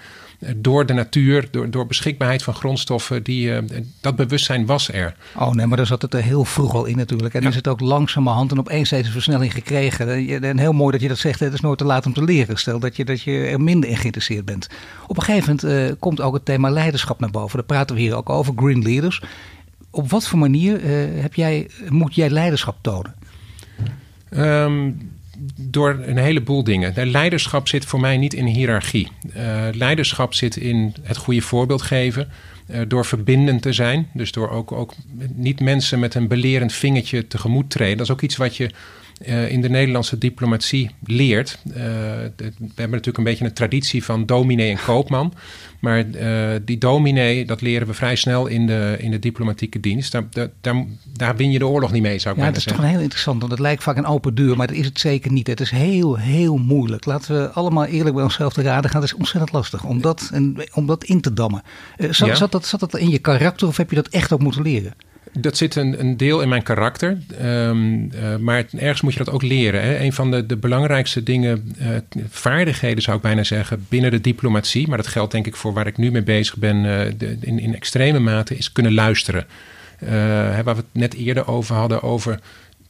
[0.56, 3.58] door de natuur, door, door beschikbaarheid van grondstoffen, die, uh,
[4.00, 5.14] dat bewustzijn was er.
[5.36, 7.34] Oh nee, maar daar zat het er heel vroeg al in natuurlijk.
[7.34, 7.48] En ja.
[7.48, 10.42] is het ook langzamerhand en opeens steeds een versnelling gekregen.
[10.42, 12.56] En heel mooi dat je dat zegt, het is nooit te laat om te leren.
[12.56, 14.68] Stel dat je, dat je er minder in geïnteresseerd bent.
[15.06, 17.56] Op een gegeven moment uh, komt ook het thema leiderschap naar boven.
[17.56, 19.22] Daar praten we hier ook over, green leaders.
[19.90, 23.14] Op wat voor manier uh, heb jij, moet jij leiderschap tonen?
[24.30, 25.10] Um,
[25.56, 26.94] door een heleboel dingen.
[26.94, 29.08] De leiderschap zit voor mij niet in hiërarchie.
[29.36, 32.28] Uh, leiderschap zit in het goede voorbeeld geven.
[32.70, 34.08] Uh, door verbindend te zijn.
[34.14, 34.94] Dus door ook, ook
[35.34, 37.96] niet mensen met een belerend vingertje tegemoet treden.
[37.96, 38.70] Dat is ook iets wat je
[39.28, 41.58] uh, in de Nederlandse diplomatie leert.
[41.68, 45.34] Uh, de, we hebben natuurlijk een beetje een traditie van dominee en koopman.
[45.80, 50.12] Maar uh, die dominee, dat leren we vrij snel in de, in de diplomatieke dienst.
[50.12, 50.24] Daar,
[50.60, 50.84] daar,
[51.16, 52.72] daar win je de oorlog niet mee, zou ik ja, bijna zeggen.
[52.72, 54.76] Ja, dat is toch heel interessant, want het lijkt vaak een open deur, maar dat
[54.76, 55.46] is het zeker niet.
[55.46, 57.04] Het is heel, heel moeilijk.
[57.04, 59.00] Laten we allemaal eerlijk bij onszelf te raden gaan.
[59.00, 61.62] Het is ontzettend lastig om dat, en, om dat in te dammen.
[61.98, 62.34] Zat, ja.
[62.34, 64.94] zat, dat, zat dat in je karakter of heb je dat echt ook moeten leren?
[65.38, 67.18] Dat zit een, een, deel in mijn karakter.
[67.42, 69.82] Um, uh, maar ergens moet je dat ook leren.
[69.82, 69.98] Hè?
[69.98, 71.86] Een van de, de belangrijkste dingen, uh,
[72.28, 74.88] vaardigheden zou ik bijna zeggen, binnen de diplomatie.
[74.88, 77.58] Maar dat geldt denk ik voor waar ik nu mee bezig ben uh, de, in,
[77.58, 79.46] in extreme mate, is kunnen luisteren.
[80.64, 82.38] waar we het net eerder over hadden, over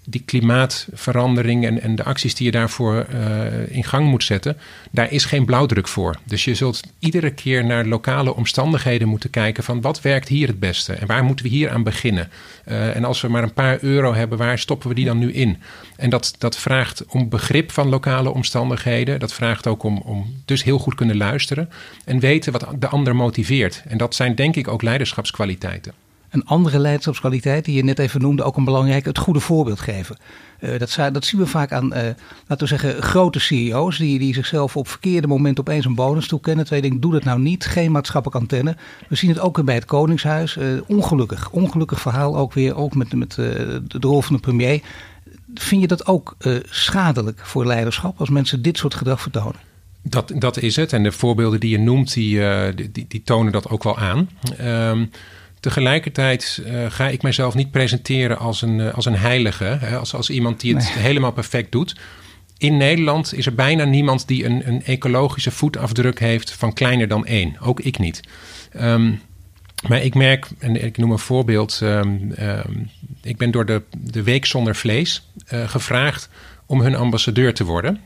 [0.05, 4.57] die klimaatverandering en, en de acties die je daarvoor uh, in gang moet zetten,
[4.91, 6.17] daar is geen blauwdruk voor.
[6.25, 10.61] Dus je zult iedere keer naar lokale omstandigheden moeten kijken van wat werkt hier het
[10.61, 12.31] beste en waar moeten we hier aan beginnen.
[12.67, 15.33] Uh, en als we maar een paar euro hebben, waar stoppen we die dan nu
[15.33, 15.59] in?
[15.97, 19.21] En dat, dat vraagt om begrip van lokale omstandigheden.
[19.21, 21.71] Dat vraagt ook om, om dus heel goed kunnen luisteren
[22.05, 23.83] en weten wat de ander motiveert.
[23.89, 25.93] En dat zijn denk ik ook leiderschapskwaliteiten.
[26.33, 30.17] Een andere leiderschapskwaliteit die je net even noemde, ook een belangrijke, het goede voorbeeld geven.
[30.61, 32.03] Uh, dat, dat, zien we vaak aan, uh,
[32.47, 36.65] laten we zeggen, grote CEO's die, die zichzelf op verkeerde moment opeens een bonus toekennen.
[36.65, 38.77] Twee dingen, doe dat nou niet, geen maatschappelijke antenne.
[39.09, 40.57] We zien het ook bij het Koningshuis.
[40.57, 44.81] Uh, ongelukkig, ongelukkig verhaal ook weer, ook met, met de rol van de premier.
[45.55, 49.61] Vind je dat ook schadelijk voor leiderschap als mensen dit soort gedrag vertonen?
[50.03, 50.93] Dat, dat is het.
[50.93, 52.41] En de voorbeelden die je noemt, die,
[52.75, 54.29] die, die tonen dat ook wel aan.
[54.61, 55.11] Um,
[55.63, 60.15] Tegelijkertijd uh, ga ik mezelf niet presenteren als een, uh, als een heilige, hè, als,
[60.15, 61.03] als iemand die het nee.
[61.03, 61.97] helemaal perfect doet.
[62.59, 67.27] In Nederland is er bijna niemand die een, een ecologische voetafdruk heeft van kleiner dan
[67.27, 67.57] één.
[67.61, 68.21] Ook ik niet.
[68.81, 69.21] Um,
[69.89, 71.81] maar ik merk, en ik noem een voorbeeld.
[71.83, 72.91] Um, um,
[73.23, 76.29] ik ben door de, de Week Zonder Vlees uh, gevraagd
[76.67, 78.01] om hun ambassadeur te worden.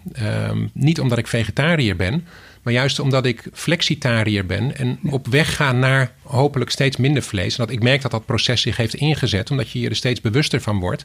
[0.73, 2.27] niet omdat ik vegetariër ben,
[2.67, 7.59] maar juist omdat ik flexitariër ben en op weg ga naar hopelijk steeds minder vlees.
[7.59, 10.21] En dat ik merk dat dat proces zich heeft ingezet, omdat je je er steeds
[10.21, 11.03] bewuster van wordt.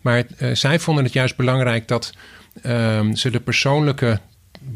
[0.00, 2.12] Maar uh, zij vonden het juist belangrijk dat
[2.62, 4.20] uh, ze de persoonlijke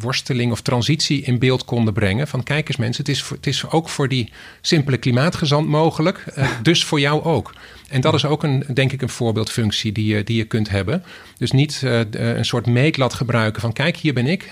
[0.01, 2.29] worsteling of transitie in beeld konden brengen.
[2.29, 6.25] Van kijk eens mensen, het is, voor, het is ook voor die simpele klimaatgezant mogelijk.
[6.39, 7.55] Uh, dus voor jou ook.
[7.89, 11.05] En dat is ook een, denk ik een voorbeeldfunctie die je, die je kunt hebben.
[11.39, 14.49] Dus niet uh, een soort meetlat gebruiken van kijk hier ben ik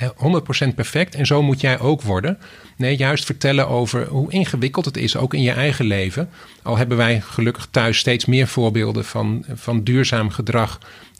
[0.68, 2.38] 100% perfect en zo moet jij ook worden.
[2.76, 6.28] Nee, juist vertellen over hoe ingewikkeld het is, ook in je eigen leven.
[6.62, 10.78] Al hebben wij gelukkig thuis steeds meer voorbeelden van, van duurzaam gedrag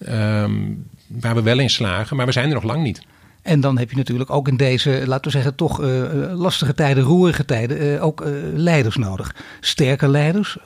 [0.08, 3.02] um, waar we wel in slagen, maar we zijn er nog lang niet.
[3.42, 6.02] En dan heb je natuurlijk ook in deze, laten we zeggen, toch uh,
[6.34, 8.24] lastige tijden, roerige tijden, uh, ook
[8.54, 9.34] leiders nodig.
[9.60, 10.56] Sterke leiders,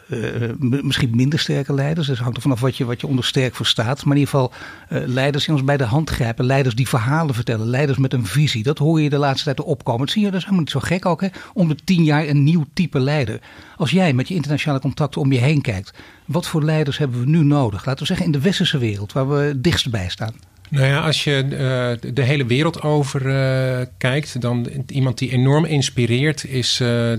[0.58, 2.06] misschien minder sterke leiders.
[2.06, 4.04] Dus hangt er vanaf wat je, wat je onder sterk verstaat.
[4.04, 4.52] Maar in ieder geval
[4.88, 6.44] leiders die ons bij de hand grijpen.
[6.44, 7.66] Leiders die verhalen vertellen.
[7.66, 8.62] Leiders met een visie.
[8.62, 10.00] Dat hoor je de laatste tijd opkomen.
[10.00, 11.20] Dat zie je, dat is helemaal niet zo gek ook.
[11.20, 11.28] Hè?
[11.52, 13.40] Om de tien jaar een nieuw type leider.
[13.76, 15.94] Als jij met je internationale contacten om je heen kijkt.
[16.24, 17.84] Wat voor leiders hebben we nu nodig?
[17.84, 20.34] Laten we zeggen in de westerse wereld, waar we dichtst bij staan.
[20.74, 25.64] Nou ja, als je uh, de hele wereld over uh, kijkt, dan iemand die enorm
[25.64, 27.12] inspireert is uh,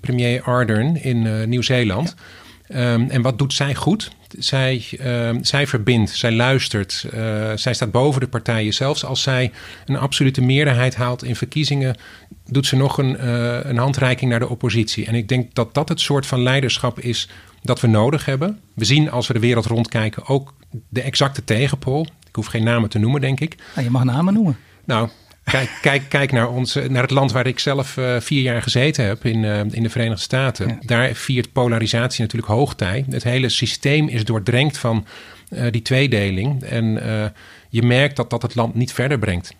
[0.00, 2.14] premier Ardern in Nieuw-Zeeland.
[2.68, 2.92] Ja.
[2.92, 4.10] Um, en wat doet zij goed?
[4.38, 4.84] Zij,
[5.40, 7.06] zij verbindt, zij luistert,
[7.54, 8.74] zij staat boven de partijen.
[8.74, 9.50] Zelfs als zij
[9.86, 11.96] een absolute meerderheid haalt in verkiezingen,
[12.46, 13.28] doet ze nog een,
[13.68, 15.06] een handreiking naar de oppositie.
[15.06, 17.28] En ik denk dat dat het soort van leiderschap is
[17.62, 18.60] dat we nodig hebben.
[18.74, 20.54] We zien als we de wereld rondkijken ook
[20.88, 22.06] de exacte tegenpool.
[22.32, 23.56] Ik hoef geen namen te noemen, denk ik.
[23.74, 24.56] Nou, je mag namen noemen.
[24.84, 25.08] Nou,
[25.44, 29.04] kijk, kijk, kijk naar, ons, naar het land waar ik zelf uh, vier jaar gezeten
[29.04, 30.68] heb, in, uh, in de Verenigde Staten.
[30.68, 30.78] Ja.
[30.80, 33.04] Daar viert polarisatie natuurlijk hoogtij.
[33.10, 35.06] Het hele systeem is doordrenkt van
[35.50, 36.62] uh, die tweedeling.
[36.62, 36.84] En
[37.68, 39.54] je merkt dat dat het land niet verder brengt.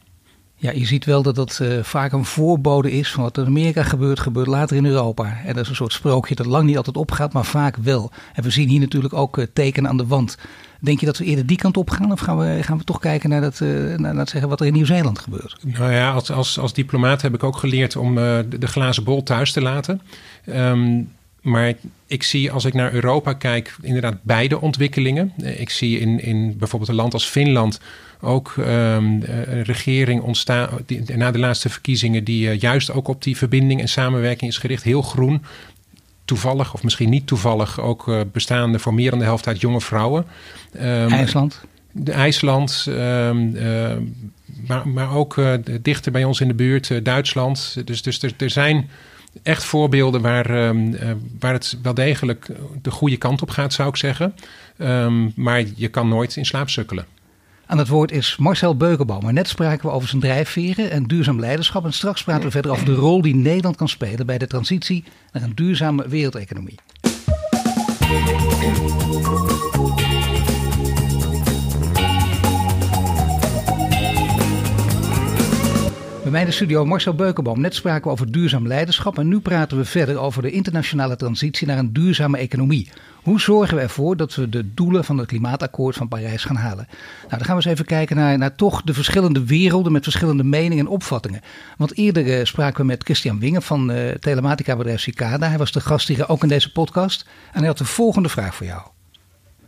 [0.63, 3.83] Ja, je ziet wel dat dat uh, vaak een voorbode is van wat in Amerika
[3.83, 5.41] gebeurt, gebeurt later in Europa.
[5.45, 8.11] En dat is een soort sprookje dat lang niet altijd opgaat, maar vaak wel.
[8.33, 10.39] En we zien hier natuurlijk ook uh, tekenen aan de wand.
[10.81, 12.99] Denk je dat we eerder die kant op gaan of gaan we, gaan we toch
[12.99, 15.57] kijken naar, dat, uh, naar, zeggen wat er in Nieuw-Zeeland gebeurt?
[15.63, 19.23] Nou ja, als, als, als diplomaat heb ik ook geleerd om de, de, glazen bol
[19.23, 20.01] thuis te laten.
[20.47, 21.75] Um, maar
[22.07, 25.33] ik zie als ik naar Europa kijk, inderdaad beide ontwikkelingen.
[25.37, 27.81] Ik zie in, in bijvoorbeeld een land als Finland
[28.25, 33.23] ook um, een regering ontstaan die, na de laatste verkiezingen, die uh, juist ook op
[33.23, 34.83] die verbinding en samenwerking is gericht.
[34.83, 35.45] Heel groen.
[36.25, 39.81] Toevallig, of misschien niet toevallig, ook uh, bestaande voor meer dan de helft uit jonge
[39.81, 40.27] vrouwen.
[40.75, 41.61] Um, IJsland?
[41.93, 43.91] De IJsland, um, uh,
[44.67, 45.41] maar, maar ook
[45.81, 47.77] dichter bij ons in de buurt, Duitsland.
[47.85, 48.89] Dus, dus er, er zijn
[49.43, 51.01] echt voorbeelden waar, um, uh,
[51.39, 52.47] waar het wel degelijk
[52.83, 54.35] de goede kant op gaat, zou ik zeggen.
[54.79, 57.07] Um, maar je kan nooit in slaap sukkelen.
[57.73, 59.23] Aan het woord is Marcel Beukenboom.
[59.23, 61.85] Maar net spraken we over zijn drijfveren en duurzaam leiderschap.
[61.85, 65.05] En straks praten we verder over de rol die Nederland kan spelen bij de transitie
[65.33, 66.79] naar een duurzame wereldeconomie.
[76.23, 77.61] Bij mij in de studio Marcel Beukenboom.
[77.61, 81.67] Net spraken we over duurzaam leiderschap en nu praten we verder over de internationale transitie
[81.67, 82.89] naar een duurzame economie.
[83.23, 86.87] Hoe zorgen we ervoor dat we de doelen van het klimaatakkoord van Parijs gaan halen?
[87.21, 90.45] Nou, dan gaan we eens even kijken naar, naar toch de verschillende werelden met verschillende
[90.45, 91.41] meningen en opvattingen.
[91.77, 95.49] Want eerder uh, spraken we met Christian Wingen van uh, telematica bedrijf Cicada.
[95.49, 97.27] Hij was de gast hier ook in deze podcast.
[97.53, 98.83] En hij had de volgende vraag voor jou.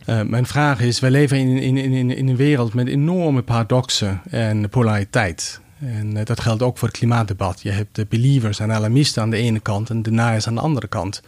[0.06, 4.20] Uh, mijn vraag is, wij leven in, in, in, in een wereld met enorme paradoxen
[4.30, 5.62] en polariteit.
[5.84, 7.62] En uh, dat geldt ook voor het klimaatdebat.
[7.62, 10.60] Je hebt de believers en alarmisten aan de ene kant en de deniers aan de
[10.60, 11.22] andere kant.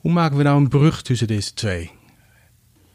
[0.00, 1.90] Hoe maken we nou een brug tussen deze twee?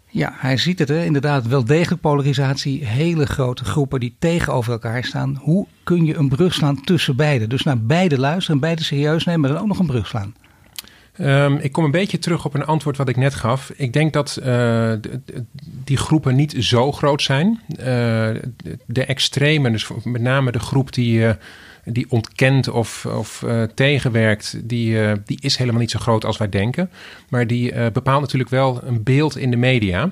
[0.09, 1.03] Ja, hij ziet het hè?
[1.03, 2.85] inderdaad wel degelijk polarisatie.
[2.85, 5.39] Hele grote groepen die tegenover elkaar staan.
[5.41, 7.47] Hoe kun je een brug slaan tussen beide?
[7.47, 10.35] Dus naar beide luisteren en beide serieus nemen, maar dan ook nog een brug slaan.
[11.19, 13.71] Um, ik kom een beetje terug op een antwoord wat ik net gaf.
[13.75, 14.93] Ik denk dat uh,
[15.83, 17.61] die groepen niet zo groot zijn.
[17.69, 17.85] Uh,
[18.85, 21.31] de extremen, dus met name de groep die, uh,
[21.85, 23.45] die ontkent of, of
[23.75, 26.89] tegenwerkt, die, die is helemaal niet zo groot als wij denken.
[27.29, 30.11] Maar die bepaalt natuurlijk wel een beeld in de media.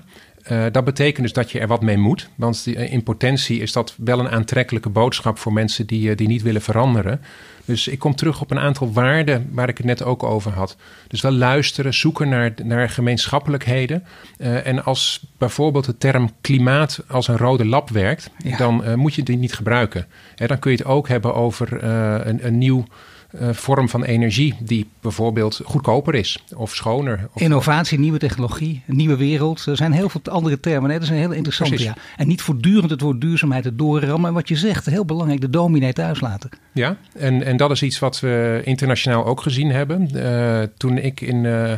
[0.52, 2.30] Uh, dat betekent dus dat je er wat mee moet.
[2.36, 6.42] Want die, in potentie is dat wel een aantrekkelijke boodschap voor mensen die, die niet
[6.42, 7.22] willen veranderen.
[7.66, 10.78] Dus ik kom terug op een aantal waarden waar ik het net ook over had.
[11.08, 14.04] Dus wel luisteren, zoeken naar, naar gemeenschappelijkheden.
[14.38, 18.58] En als bijvoorbeeld de term klimaat als een rode lap werkt, ja.
[18.58, 20.06] dan moet je die niet gebruiken.
[20.36, 22.86] Hè, dan kun je het ook hebben over een, een nieuw
[23.34, 27.30] uh, vorm van energie die bijvoorbeeld goedkoper is of schoner.
[27.34, 29.66] Of Innovatie, nieuwe technologie, nieuwe wereld.
[29.66, 30.90] Er zijn heel veel andere termen.
[30.90, 31.84] Dat is een heel interessante.
[31.84, 31.96] Ja.
[32.18, 34.28] En niet voortdurend het woord duurzaamheid het doorrammen.
[34.28, 36.50] En wat je zegt, heel belangrijk, de dominee thuis laten.
[36.72, 40.10] Ja, en, en dat is iets wat we internationaal ook gezien hebben.
[40.14, 41.44] Uh, toen ik in...
[41.44, 41.74] Uh,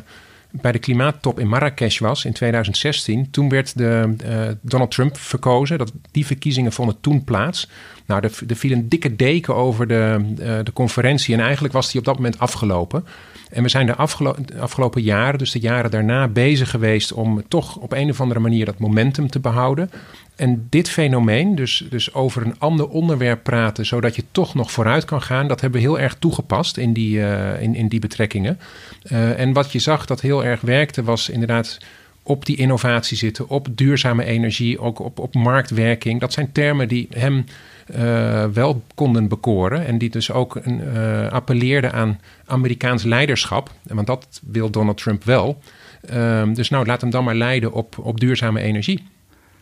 [0.62, 3.32] bij de klimaattop in Marrakesh was in 2016.
[3.32, 5.78] Toen werd de, uh, Donald Trump verkozen.
[5.78, 7.70] Dat, die verkiezingen vonden toen plaats.
[8.06, 11.34] Nou, er, viel een dikke deken over de, uh, de conferentie.
[11.34, 13.06] En eigenlijk was die op dat moment afgelopen.
[13.50, 17.76] En we zijn de afgelo afgelopen jaren, dus de jaren daarna, bezig geweest om toch
[17.76, 19.90] op een of andere manier dat momentum te behouden.
[20.36, 25.06] En dit fenomeen, dus, dus over een ander onderwerp praten, zodat je toch nog vooruit
[25.06, 28.60] kan gaan, dat hebben we heel erg toegepast in die, uh, in, in die betrekkingen.
[29.12, 31.78] Uh, en wat je zag dat heel erg werkte, was inderdaad
[32.24, 36.20] op die innovatie zitten, op duurzame energie, ook op, op marktwerking.
[36.20, 37.46] Dat zijn termen die hem
[37.96, 39.86] uh, wel konden bekoren.
[39.86, 40.82] En die dus ook een,
[41.32, 43.72] appelleerden aan Amerikaans leiderschap.
[43.82, 45.60] Want dat wil Donald Trump wel.
[46.14, 49.04] Uh, dus nou, laat hem dan maar leiden op, op duurzame energie.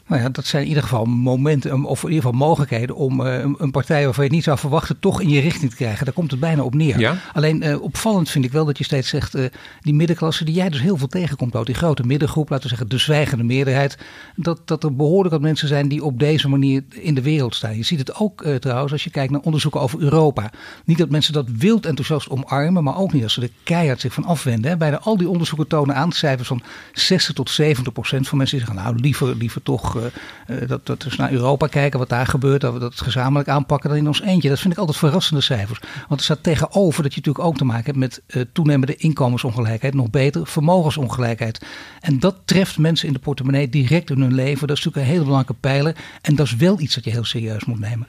[0.08, 3.40] Nou ja, dat zijn in ieder geval momenten, of in ieder geval mogelijkheden om uh,
[3.58, 6.06] een, partij waarvan je het niet zou verwachten, toch in je richting te krijgen.
[6.06, 7.00] Daar komt het bijna op neer.
[7.00, 7.18] Ja?
[7.34, 9.46] Alleen uh, opvallend vind ik wel dat je steeds zegt, uh,
[9.82, 12.90] die middenklasse die jij dus heel veel tegenkomt, ook die grote middengroep, laten we zeggen
[12.90, 13.98] de zwijgende meerderheid,
[14.36, 17.78] dat, dat er behoorlijk wat mensen zijn die op deze manier in de wereld staan.
[17.78, 20.52] Je ziet het ook trouwens als je kijkt naar onderzoeken over Europa.
[20.86, 24.14] Niet dat mensen dat wild enthousiast omarmen, maar ook niet als ze er keihard zich
[24.14, 24.72] van afwenden.
[24.72, 24.78] Hè.
[24.78, 26.62] Bijna al die onderzoeken tonen aan cijfers van
[26.94, 31.04] 60 tot 70 procent van mensen die zeggen, nou liever, liever toch uh, dat, dat
[31.04, 34.22] we naar Europa kijken, wat daar gebeurt, dat we dat gezamenlijk aanpakken dan in ons
[34.22, 34.50] eentje.
[34.50, 35.80] Dat vind ik altijd verrassende cijfers.
[36.08, 39.94] Want er staat tegenover dat je natuurlijk ook te maken hebt met uh, toenemende inkomensongelijkheid,
[39.94, 41.66] nog beter vermogensongelijkheid.
[42.00, 44.68] En dat treft mensen in de portemonnee direct in hun leven.
[44.68, 45.96] Dat is natuurlijk een hele belangrijke pijler.
[46.22, 48.08] En dat is wel iets dat je heel serieus moet nemen.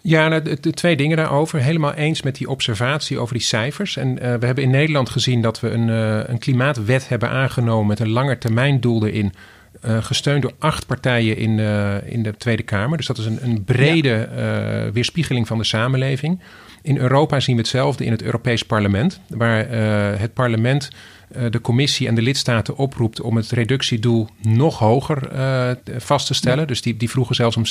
[0.00, 1.60] Ja, nou, de, twee dingen daarover.
[1.60, 3.96] Helemaal eens met die observatie over die cijfers.
[3.96, 5.88] En we hebben in Nederland gezien dat we een,
[6.30, 9.32] een klimaatwet hebben aangenomen met een langetermijndoel erin.
[9.84, 12.96] Uh, gesteund door acht partijen in, uh, in de Tweede Kamer.
[12.96, 16.40] Dus dat is een, een brede uh, weerspiegeling van de samenleving.
[16.82, 19.68] In Europa zien we hetzelfde in het Europees Parlement, waar
[20.18, 20.90] het parlement
[21.50, 25.30] de commissie en de lidstaten oproept om het reductiedoel nog hoger
[25.96, 26.58] vast te stellen.
[26.58, 26.64] Ja.
[26.64, 27.70] Dus die, die vroegen zelfs om 60%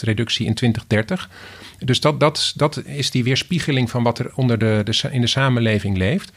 [0.00, 1.30] reductie in 2030.
[1.78, 5.26] Dus dat, dat, dat is die weerspiegeling van wat er onder de, de, in de
[5.26, 6.32] samenleving leeft.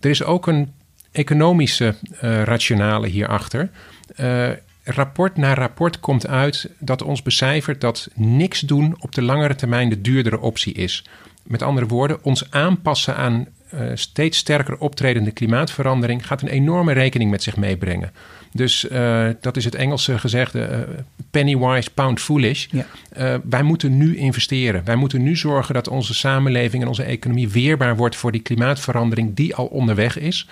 [0.00, 0.72] Er is ook een
[1.12, 3.70] economische rationale hierachter.
[4.16, 4.48] Uh,
[4.84, 9.88] rapport na rapport komt uit dat ons becijfert dat niks doen op de langere termijn
[9.88, 11.04] de duurdere optie is.
[11.42, 17.30] Met andere woorden, ons aanpassen aan uh, steeds sterker optredende klimaatverandering gaat een enorme rekening
[17.30, 18.12] met zich meebrengen.
[18.52, 20.98] Dus uh, dat is het Engelse gezegde uh,
[21.30, 22.66] penny wise, pound foolish.
[22.70, 23.40] Ja.
[23.44, 24.84] Wij moeten nu investeren.
[24.84, 29.34] Wij moeten nu zorgen dat onze samenleving en onze economie weerbaar wordt voor die klimaatverandering
[29.34, 30.48] die al onderweg is.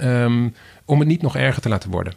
[0.00, 2.12] Um, om het niet nog erger te laten worden.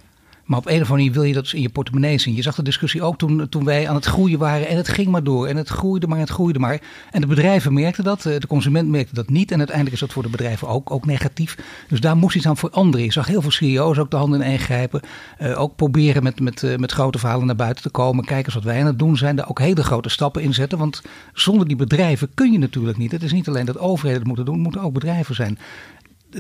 [0.46, 2.36] Maar op een of andere manier wil je dat in je portemonnee zien.
[2.36, 5.08] Je zag de discussie ook toen, toen wij aan het groeien waren en het ging
[5.08, 5.48] maar door.
[5.48, 6.82] En het groeide maar, het groeide maar.
[7.12, 9.52] En de bedrijven merkten dat, de consument merkte dat niet.
[9.52, 11.58] En uiteindelijk is dat voor de bedrijven ook, ook negatief.
[11.88, 13.06] Dus daar moest iets aan veranderen.
[13.06, 15.02] Je zag heel veel CEO's ook de handen in één grijpen.
[15.42, 18.26] Uh, ook proberen met, met, uh, met grote verhalen naar buiten te komen.
[18.26, 19.36] Kijk eens wat wij aan het doen zijn.
[19.36, 20.78] Daar ook hele grote stappen in zetten.
[20.78, 21.02] Want
[21.34, 23.12] zonder die bedrijven kun je natuurlijk niet.
[23.12, 25.58] Het is niet alleen dat overheden het moeten doen, het moeten ook bedrijven zijn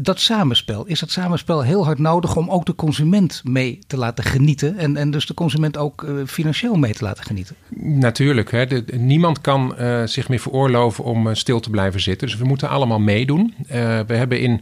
[0.01, 4.23] dat samenspel, is dat samenspel heel hard nodig om ook de consument mee te laten
[4.23, 7.55] genieten en, en dus de consument ook uh, financieel mee te laten genieten?
[7.79, 8.65] Natuurlijk, hè.
[8.65, 12.27] De, niemand kan uh, zich meer veroorloven om uh, stil te blijven zitten.
[12.27, 13.53] Dus we moeten allemaal meedoen.
[13.67, 14.61] we hebben in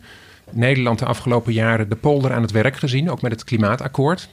[0.51, 4.29] Nederland de afgelopen jaren de polder aan het werk gezien, ook met het klimaatakkoord.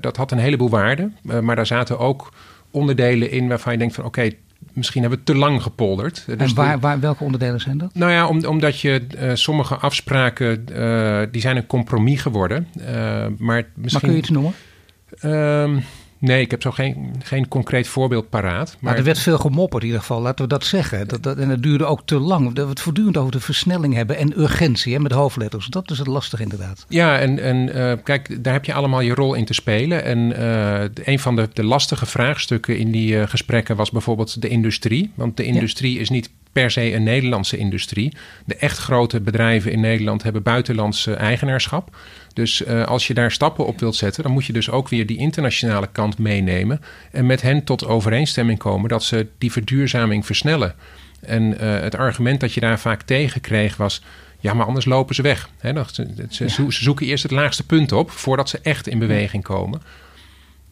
[0.00, 2.32] dat had een heleboel waarde, maar daar zaten ook
[2.70, 4.30] onderdelen in waarvan je denkt van oké,
[4.74, 6.24] misschien hebben we te lang gepolderd.
[6.28, 7.94] En dus waar, waar, welke onderdelen zijn dat?
[7.94, 12.68] Nou ja, om, omdat je uh, sommige afspraken, uh, die zijn een compromis geworden.
[12.78, 12.84] Uh,
[13.38, 14.52] maar, misschien, maar kun je iets noemen?
[16.22, 18.68] Nee, ik heb zo geen, geen concreet voorbeeld paraat.
[18.70, 18.78] Maar...
[18.80, 21.08] maar er werd veel gemopperd in ieder geval, laten we dat zeggen.
[21.08, 22.52] Dat, dat, en het duurde ook te lang.
[22.52, 25.66] Dat we het voortdurend over de versnelling hebben en urgentie hè, met hoofdletters.
[25.66, 26.86] Dat is het lastig inderdaad.
[26.88, 30.04] Ja, en, en uh, kijk, daar heb je allemaal je rol in te spelen.
[30.04, 34.48] En uh, een van de, de lastige vraagstukken in die uh, gesprekken was bijvoorbeeld de
[34.48, 35.10] industrie.
[35.14, 36.00] Want de industrie ja.
[36.00, 38.12] is niet per se een Nederlandse industrie.
[38.44, 41.96] De echt grote bedrijven in Nederland hebben buitenlands eigenaarschap.
[42.34, 45.06] Dus uh, als je daar stappen op wilt zetten, dan moet je dus ook weer
[45.06, 46.80] die internationale kant meenemen.
[47.10, 50.74] En met hen tot overeenstemming komen dat ze die verduurzaming versnellen.
[51.20, 54.02] En uh, het argument dat je daar vaak tegen kreeg was.
[54.38, 55.48] Ja, maar anders lopen ze weg.
[55.58, 56.50] He, dat, ze, ze, ja.
[56.50, 59.82] ze, zoeken eerst het laagste punt op voordat ze echt in beweging komen.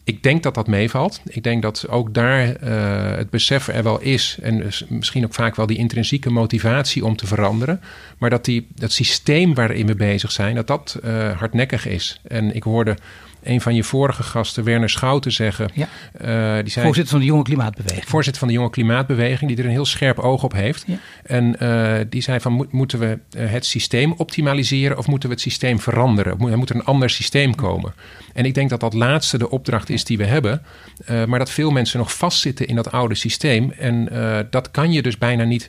[0.03, 1.21] Ik denk dat dat meevalt.
[1.25, 4.37] Ik denk dat ook daar uh, het besef er wel is.
[4.41, 7.81] En misschien ook vaak wel die intrinsieke motivatie om te veranderen.
[8.17, 12.21] Maar dat die, dat systeem waarin we bezig zijn, dat dat uh, hardnekkig is.
[12.27, 12.97] En ik hoorde
[13.43, 15.69] een van je vorige gasten, Werner Schouten, zeggen.
[15.73, 15.87] Ja.
[16.21, 18.05] Uh, die zei, voorzitter van de Jonge Klimaatbeweging.
[18.05, 20.83] Voorzitter van de Jonge Klimaatbeweging, die er een heel scherp oog op heeft.
[20.87, 20.95] Ja.
[21.23, 25.79] En uh, die zei van, moeten we het systeem optimaliseren of moeten we het systeem
[25.79, 26.39] veranderen?
[26.51, 27.93] Er moet er een ander systeem komen.
[28.33, 30.61] En ik denk dat dat laatste de opdracht is die we hebben.
[31.09, 33.71] Uh, maar dat veel mensen nog vastzitten in dat oude systeem.
[33.71, 34.09] En
[34.49, 35.67] dat kan je dus bijna niet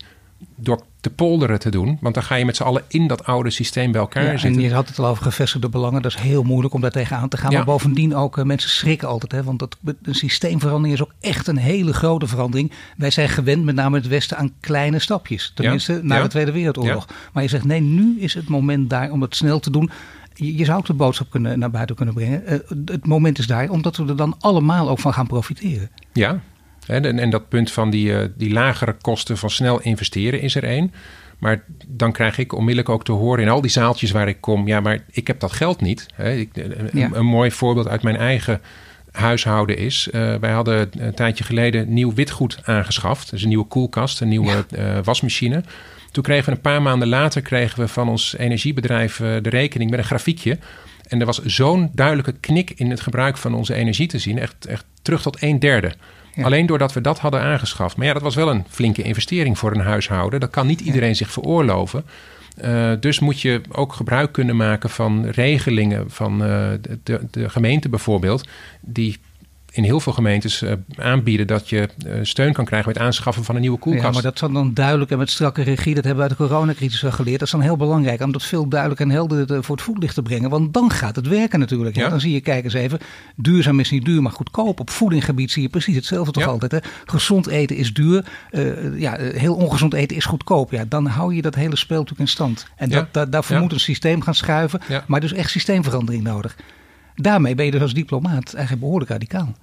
[0.56, 1.98] door te polderen te doen.
[2.00, 4.62] Want dan ga je met z'n allen in dat oude systeem bij elkaar ja, zitten.
[4.62, 6.02] En je had het al over gevestigde belangen.
[6.02, 7.50] Dat is heel moeilijk om daar tegenaan te gaan.
[7.50, 7.56] Ja.
[7.56, 9.32] Maar bovendien ook, uh, mensen schrikken altijd.
[9.32, 12.72] Hè, want dat, een systeemverandering is ook echt een hele grote verandering.
[12.96, 15.52] Wij zijn gewend, met name het Westen, aan kleine stapjes.
[15.54, 16.00] Tenminste, ja.
[16.02, 17.06] na de Tweede Wereldoorlog.
[17.32, 19.90] Maar je zegt, nee, nu is het moment daar om het snel te doen.
[20.34, 22.42] je, zou ook de boodschap kunnen, naar buiten kunnen brengen.
[22.84, 25.90] het moment is daar, omdat we er dan allemaal ook van gaan profiteren.
[26.12, 26.40] Ja,
[26.86, 30.92] en, en dat punt van die, die lagere kosten van snel investeren is er één.
[31.42, 34.66] Maar dan krijg ik onmiddellijk ook te horen in al die zaaltjes waar ik kom:
[34.66, 36.06] ja, maar ik heb dat geld niet.
[36.16, 38.60] Ik, een, een, mooi voorbeeld uit mijn eigen
[39.12, 40.08] huishouden is.
[40.12, 43.30] Uh, wij hadden een tijdje geleden nieuw witgoed aangeschaft.
[43.30, 45.62] Dus een nieuwe koelkast, een nieuwe uh, wasmachine.
[46.10, 49.90] Toen kregen we een paar maanden later kregen we van ons energiebedrijf uh, de rekening
[49.90, 50.58] met een grafiekje.
[51.08, 54.38] En er was zo'n duidelijke knik in het gebruik van onze energie te zien.
[54.38, 55.92] Echt, echt terug tot een derde.
[56.42, 57.96] Alleen doordat we dat hadden aangeschaft.
[57.96, 60.40] Maar ja, dat was wel een flinke investering voor een huishouden.
[60.40, 62.04] Dat kan niet iedereen zich veroorloven.
[62.64, 66.68] Uh, dus moet je ook gebruik kunnen maken van regelingen van uh,
[67.02, 68.48] de, de, gemeente bijvoorbeeld,
[68.80, 69.18] die
[69.72, 73.44] in heel veel gemeentes uh, aanbieden dat je uh, steun kan krijgen met het aanschaffen
[73.44, 74.04] van een nieuwe koelkast.
[74.04, 76.46] Ja, maar dat is dan duidelijk en met strakke regie, dat hebben we uit de
[76.46, 77.38] coronacrisis wel geleerd.
[77.38, 80.22] Dat is dan heel belangrijk om dat veel duidelijker en helder voor het voetlicht te
[80.22, 80.50] brengen.
[80.50, 81.96] Want dan gaat het werken natuurlijk.
[81.96, 82.08] Ja.
[82.08, 82.98] Dan zie je, kijk eens even,
[83.36, 84.80] duurzaam is niet duur, maar goedkoop.
[84.80, 86.72] Op voedinggebied zie je precies hetzelfde toch altijd.
[86.72, 86.78] Hè?
[87.04, 90.70] Gezond eten is duur, uh, ja, heel ongezond eten is goedkoop.
[90.70, 92.66] Ja, dan hou je dat hele speel natuurlijk in stand.
[92.76, 96.56] En dat, dat, daarvoor moet een systeem gaan schuiven, maar dus echt systeemverandering nodig.
[97.14, 99.54] Daarmee ben je dus als diplomaat eigenlijk behoorlijk radicaal.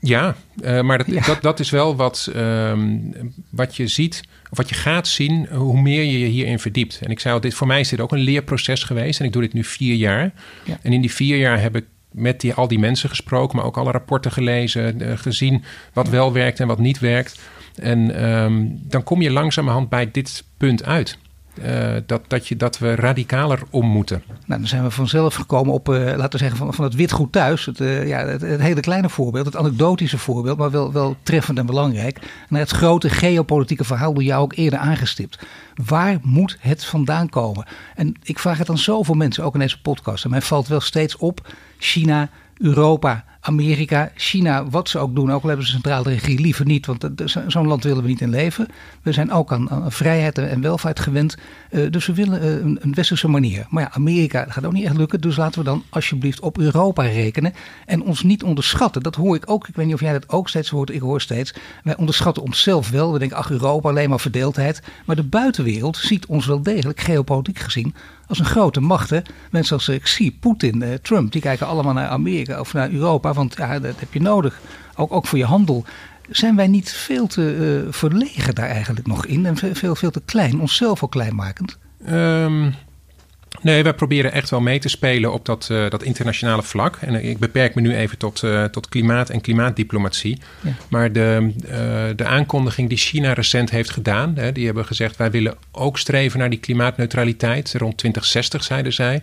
[0.00, 0.34] Ja,
[0.64, 3.12] uh, maar dat, dat, dat, is wel wat, um,
[3.50, 7.00] wat je ziet, of wat je gaat zien, hoe meer je je hierin verdiept.
[7.02, 9.20] En ik zei al, dit, voor mij is dit ook een leerproces geweest.
[9.20, 10.32] En ik doe dit nu vier jaar.
[10.64, 10.78] Ja.
[10.82, 13.76] En in die vier jaar heb ik met die, al die mensen gesproken, maar ook
[13.76, 17.40] alle rapporten gelezen, uh, gezien wat wel werkt en wat niet werkt.
[17.74, 21.18] En um, dan kom je langzamerhand bij dit punt uit.
[21.62, 24.22] Uh, dat, dat, je, dat we radicaler om moeten.
[24.46, 27.32] Nou, dan zijn we vanzelf gekomen op, uh, laten we zeggen, van, van het witgoed
[27.32, 27.64] thuis.
[27.66, 31.66] Het, uh, ja, het, hele kleine voorbeeld, het anekdotische voorbeeld, maar wel, wel treffend en
[31.66, 32.18] belangrijk.
[32.48, 35.46] En het grote geopolitieke verhaal door jou ook eerder aangestipt.
[35.84, 37.66] Waar moet het vandaan komen?
[37.94, 40.24] En ik vraag het aan zoveel mensen, ook in deze podcast.
[40.24, 41.48] En mij valt wel steeds op,
[41.78, 42.28] China,
[42.58, 46.86] Europa, Amerika, China, wat ze ook doen, ook al hebben ze centrale regie liever niet,
[46.86, 47.10] want
[47.46, 48.66] zo'n land willen we niet in leven.
[49.02, 51.36] We zijn ook aan, aan vrijheid en welvaart gewend,
[51.70, 52.50] uh, dus we willen uh,
[52.82, 53.66] een, westerse manier.
[53.68, 57.02] Maar ja, Amerika gaat ook niet echt lukken, dus laten we dan alsjeblieft op Europa
[57.02, 57.54] rekenen
[57.86, 59.02] en ons niet onderschatten.
[59.02, 61.20] Dat hoor ik ook, ik weet niet of jij dat ook steeds hoort, ik hoor
[61.20, 63.12] steeds, wij onderschatten onszelf wel.
[63.12, 64.82] We denken, ach Europa, alleen maar verdeeldheid.
[65.06, 67.94] Maar de buitenwereld ziet ons wel degelijk, geopolitiek gezien,
[68.38, 68.80] als een grote.
[69.08, 69.20] Hè?
[69.50, 73.54] Mensen als Xi, Poetin, uh, Trump, die kijken allemaal naar Amerika of naar Europa want
[73.56, 74.60] ja, dat heb je nodig.
[74.96, 75.84] Ook, ook voor je handel.
[76.30, 79.46] Zijn wij niet veel te uh, verlegen daar eigenlijk nog in?
[79.46, 81.78] En veel, veel te klein, onszelf al kleinmakend?
[82.08, 82.74] Um,
[83.64, 86.96] nee, wij proberen echt wel mee te spelen op dat, uh, dat internationale vlak.
[87.00, 90.38] En ik beperk me nu even tot, uh, tot klimaat en klimaatdiplomatie.
[90.60, 90.70] Ja.
[90.88, 91.52] Maar de,
[92.16, 96.38] de aankondiging die China recent heeft gedaan, hè, die hebben gezegd: wij willen ook streven
[96.38, 97.74] naar die klimaatneutraliteit.
[97.76, 99.22] Rond 2060 zeiden zij.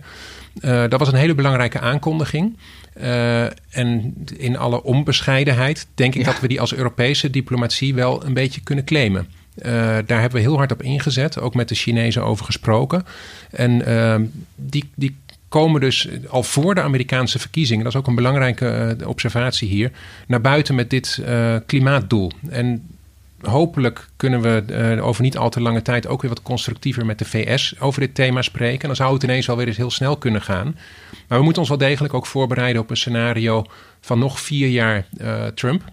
[0.61, 2.57] dat was een hele belangrijke aankondiging.
[2.97, 8.33] Uh, en in alle onbescheidenheid denk ik dat we die als Europese diplomatie wel een
[8.33, 9.27] beetje kunnen claimen.
[9.57, 9.65] Uh,
[10.05, 13.05] daar hebben we heel hard op ingezet, ook met de Chinezen over gesproken.
[13.51, 14.15] En uh,
[14.55, 15.15] die, die
[15.49, 19.91] komen dus al voor de Amerikaanse verkiezingen, dat is ook een belangrijke observatie hier,
[20.27, 21.23] naar buiten met dit
[21.65, 22.31] klimaatdoel.
[22.49, 22.87] En
[23.41, 27.25] hopelijk kunnen we over niet al te lange tijd ook weer wat constructiever met de
[27.25, 28.87] VS over dit thema spreken.
[28.87, 30.77] Dan zou het ineens wel weer eens heel snel kunnen gaan.
[31.27, 33.65] Maar we moeten ons wel degelijk ook voorbereiden op een scenario
[34.01, 35.05] van nog vier jaar
[35.53, 35.83] Trump.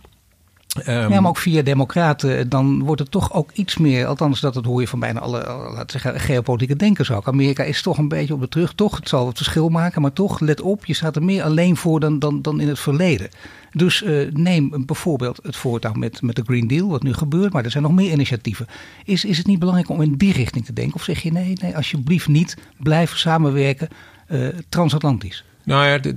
[0.86, 4.54] Um, ja, maar ook via democraten, dan wordt het toch ook iets meer, althans dat,
[4.54, 5.44] dat hoor je van bijna alle,
[5.74, 7.28] laten zeggen, geopolitieke denkers ook.
[7.28, 10.12] Amerika is toch een beetje op de terug, toch, het zal het verschil maken, maar
[10.12, 13.28] toch, let op, je staat er meer alleen voor dan, dan, dan in het verleden.
[13.72, 17.64] Dus uh, neem bijvoorbeeld het voortouw met, met de Green Deal, wat nu gebeurt, maar
[17.64, 18.66] er zijn nog meer initiatieven.
[19.04, 20.94] Is, is het niet belangrijk om in die richting te denken?
[20.94, 23.88] Of zeg je nee, nee, alsjeblieft niet, blijf samenwerken
[24.28, 25.44] uh, transatlantisch?
[25.68, 26.14] Nou ja, de,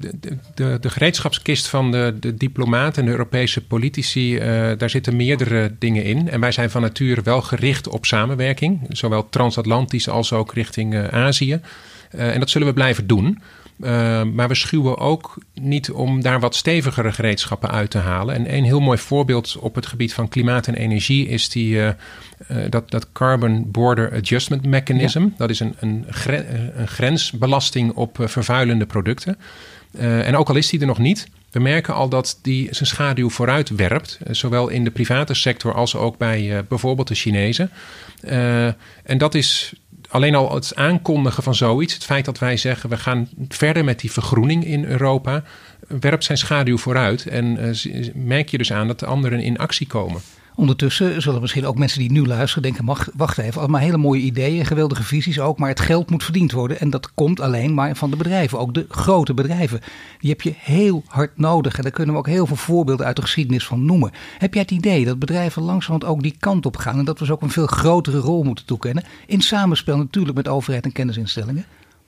[0.55, 4.41] de, de, gereedschapskist van de, de diplomaten en de Europese politici, uh,
[4.77, 6.29] daar zitten meerdere dingen in.
[6.29, 11.07] En wij zijn van nature wel gericht op samenwerking, zowel transatlantisch als ook richting uh,
[11.07, 11.59] Azië.
[12.15, 13.41] Uh, en dat zullen we blijven doen.
[13.83, 18.35] Uh, maar we schuwen ook niet om daar wat stevigere gereedschappen uit te halen.
[18.35, 21.87] En een heel mooi voorbeeld op het gebied van klimaat en energie is die, uh,
[21.87, 25.21] uh, dat, dat Carbon Border Adjustment Mechanism.
[25.21, 25.29] Ja.
[25.37, 29.37] Dat is een, een, gre een, grensbelasting op vervuilende producten.
[29.97, 33.29] en ook al is die er nog niet, we merken al dat die zijn schaduw
[33.29, 34.19] vooruit werpt.
[34.29, 37.71] zowel in de private sector als ook bij bijvoorbeeld de Chinezen.
[39.03, 39.73] en dat is
[40.11, 43.99] alleen al het aankondigen van zoiets, het feit dat wij zeggen we gaan verder met
[43.99, 45.43] die vergroening in Europa,
[45.87, 47.25] werpt zijn schaduw vooruit.
[47.25, 50.21] En uh, merk je dus aan dat de anderen in actie komen.
[50.55, 54.21] Ondertussen zullen misschien ook mensen die nu luisteren denken: mag, wacht even, allemaal hele mooie
[54.21, 56.79] ideeën, geweldige visies ook, maar het geld moet verdiend worden.
[56.79, 59.81] En dat komt alleen maar van de bedrijven, ook de grote bedrijven.
[60.19, 61.77] Die heb je heel hard nodig.
[61.77, 64.11] En daar kunnen we ook heel veel voorbeelden uit de geschiedenis van noemen.
[64.37, 67.25] Heb jij het idee dat bedrijven langzamerhand ook die kant op gaan en dat we
[67.25, 69.03] ze ook een veel grotere rol moeten toekennen?
[69.25, 71.65] In samenspel natuurlijk met overheid en kennisinstellingen.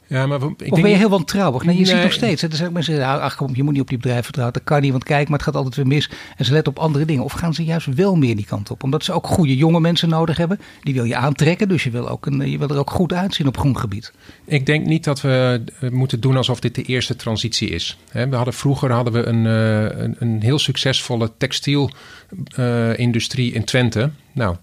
[0.08, 1.64] Ja, maar ik of denk ben je heel wantrouwig?
[1.64, 2.42] Nee, je ziet nog steeds.
[2.42, 4.24] hè, Er zijn ook mensen die zeggen, ach kom, je moet niet op die bedrijven
[4.24, 4.58] vertrouwen.
[4.58, 6.10] Dat kan niet, want kijk, maar het gaat altijd weer mis.
[6.38, 7.24] En ze letten op andere dingen.
[7.24, 8.84] Of gaan ze juist wel meer die kant op?
[8.84, 10.60] Omdat ze ook goede jonge mensen nodig hebben.
[10.82, 13.48] Die wil je aantrekken, dus je wil, ook een, je wil er ook goed uitzien
[13.48, 14.14] op groen gebied.
[14.46, 17.98] Ik denk niet dat we eh, moeten doen alsof dit de eerste transitie is.
[18.12, 24.10] We hadden, vroeger hadden we een, eh, een, een heel succesvolle textielindustrie in Twente.
[24.32, 24.56] Nou,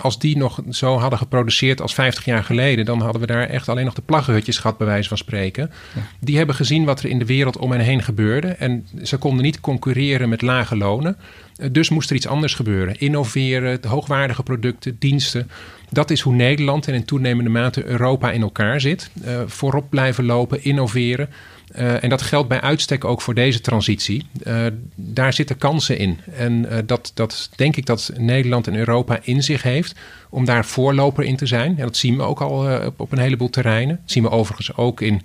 [0.00, 3.68] als die nog zo hadden geproduceerd als 50 jaar geleden, dan hadden we daar echt
[3.68, 5.70] alleen nog de plaggenhutjes gehad, bij wijze van spreken.
[6.20, 8.48] Die hebben gezien wat er in de wereld om hen heen gebeurde.
[8.48, 11.16] En ze konden niet concurreren met lage lonen.
[11.58, 13.00] Eh, Dus moest er iets anders gebeuren.
[13.00, 15.50] Innoveren, hoogwaardige producten, diensten.
[15.90, 19.10] Dat is hoe Nederland en in toenemende mate Europa in elkaar zit.
[19.24, 21.28] Eh, voorop blijven lopen, innoveren.
[21.68, 24.26] Eh, en dat geldt bij uitstek ook voor deze transitie.
[24.94, 26.18] Daar zitten kansen in.
[26.36, 29.98] En dat, dat denk ik dat Nederland en Europa in zich heeft
[30.30, 31.78] om daar voorloper in te zijn.
[31.78, 33.98] En dat zien we ook al op, op een heleboel terreinen.
[34.00, 35.22] Dat zien we overigens ook in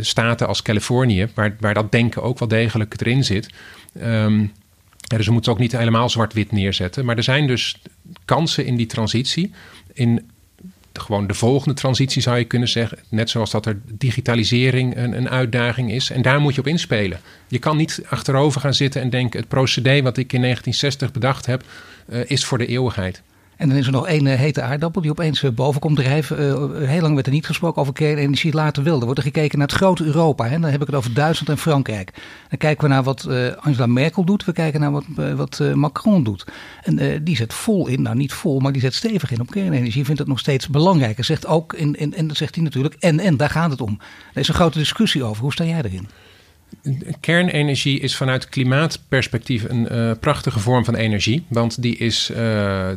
[0.00, 3.48] staten als Californië, waar, waar dat denken ook wel degelijk erin zit.
[4.00, 4.44] Ehm,
[5.06, 7.04] dus we moeten ook niet helemaal zwart-wit neerzetten.
[7.04, 7.76] Maar er zijn dus
[8.24, 9.52] kansen in die transitie.
[9.92, 10.14] In
[10.92, 12.98] de- gewoon de volgende transitie zou je kunnen zeggen.
[13.08, 16.10] Net zoals dat er digitalisering een, een uitdaging is.
[16.10, 17.20] En daar moet je op inspelen.
[17.48, 19.40] Je kan niet achterover gaan zitten en denken...
[19.40, 21.64] het procedé wat ik in 1960 bedacht heb...
[22.08, 23.22] eh, is voor de eeuwigheid.
[23.56, 26.38] En dan is er nog één eh, hete aardappel die opeens eh, boven komt drijven.
[26.38, 28.98] Eh, heel lang werd er niet gesproken over kernenergie, later wel.
[28.98, 30.44] Er wordt er gekeken naar het grote Europa.
[30.44, 30.60] Hè.
[30.60, 32.12] Dan heb ik het over Duitsland en Frankrijk.
[32.48, 33.28] Dan kijken we naar wat
[33.60, 34.44] Angela Merkel doet.
[34.44, 34.92] We kijken naar
[35.36, 36.44] wat, Macron doet.
[36.82, 40.04] En die zet vol in, nou niet vol, maar die zet stevig in op kernenergie.
[40.04, 41.24] Vindt het nog steeds belangrijker.
[41.24, 43.98] Zegt ook, in, en dat zegt hij natuurlijk, en, en, daar gaat het om.
[44.32, 45.42] Er is een grote discussie over.
[45.42, 46.08] Hoe sta jij erin?
[47.20, 51.44] Kernenergie is vanuit klimaatperspectief een eh, prachtige vorm van energie.
[51.48, 52.88] Want die is eh,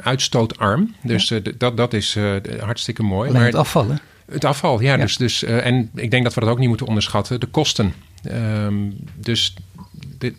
[0.00, 0.94] uitstootarm.
[1.02, 2.16] Dus eh, dat, dat is
[2.60, 3.28] hartstikke mooi.
[3.28, 4.00] Alleen Maar het afvallen.
[4.32, 4.94] Het afval, ja.
[4.94, 4.96] Ja.
[4.96, 7.40] Dus, dus, en ik denk dat we dat ook niet moeten onderschatten.
[7.40, 7.94] De kosten.
[8.22, 8.74] Ehm,
[9.14, 9.54] dus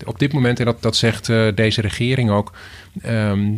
[0.06, 2.52] op dit moment, en dat, dat zegt eh, deze regering ook...
[3.02, 3.54] ehm,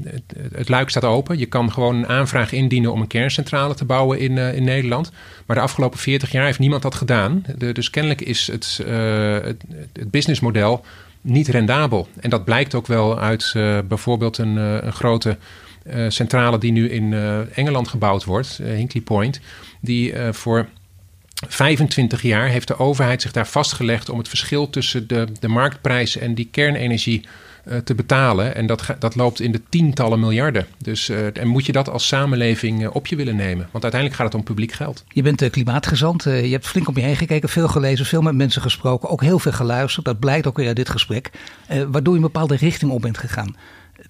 [0.54, 1.38] het, luik staat open.
[1.38, 5.12] Je kan gewoon een aanvraag indienen om een kerncentrale te bouwen in, eh, in Nederland.
[5.46, 7.46] Maar de afgelopen 40 jaar heeft niemand dat gedaan.
[7.58, 9.64] Dus kennelijk is het, eh, het,
[9.94, 10.86] het businessmodel
[11.22, 12.08] niet rendabel.
[12.20, 13.52] En dat blijkt ook wel uit
[13.88, 15.38] bijvoorbeeld een, een grote
[16.08, 17.14] centrale die nu in
[17.54, 19.40] Engeland gebouwd wordt, Hinkley Point.
[19.80, 20.68] Die voor
[21.48, 26.18] 25 jaar heeft de overheid zich daar vastgelegd om het verschil tussen de, de marktprijs
[26.18, 27.26] en die kernenergie
[27.64, 28.56] eh, te betalen.
[28.56, 30.66] En dat, dat loopt in de tientallen miljarden.
[30.78, 33.68] Dus eh, en moet je dat als samenleving eh, op je willen nemen?
[33.72, 35.04] Want uiteindelijk gaat het om publiek geld.
[35.08, 36.24] Je bent klimaatgezant.
[36.24, 39.10] je hebt flink om je heen gekeken, veel gelezen, veel met mensen gesproken.
[39.10, 40.06] Ook heel veel geluisterd.
[40.06, 41.32] Dat blijkt ook weer uit dit gesprek.
[41.68, 43.56] waardoor je een bepaalde richting op bent gegaan.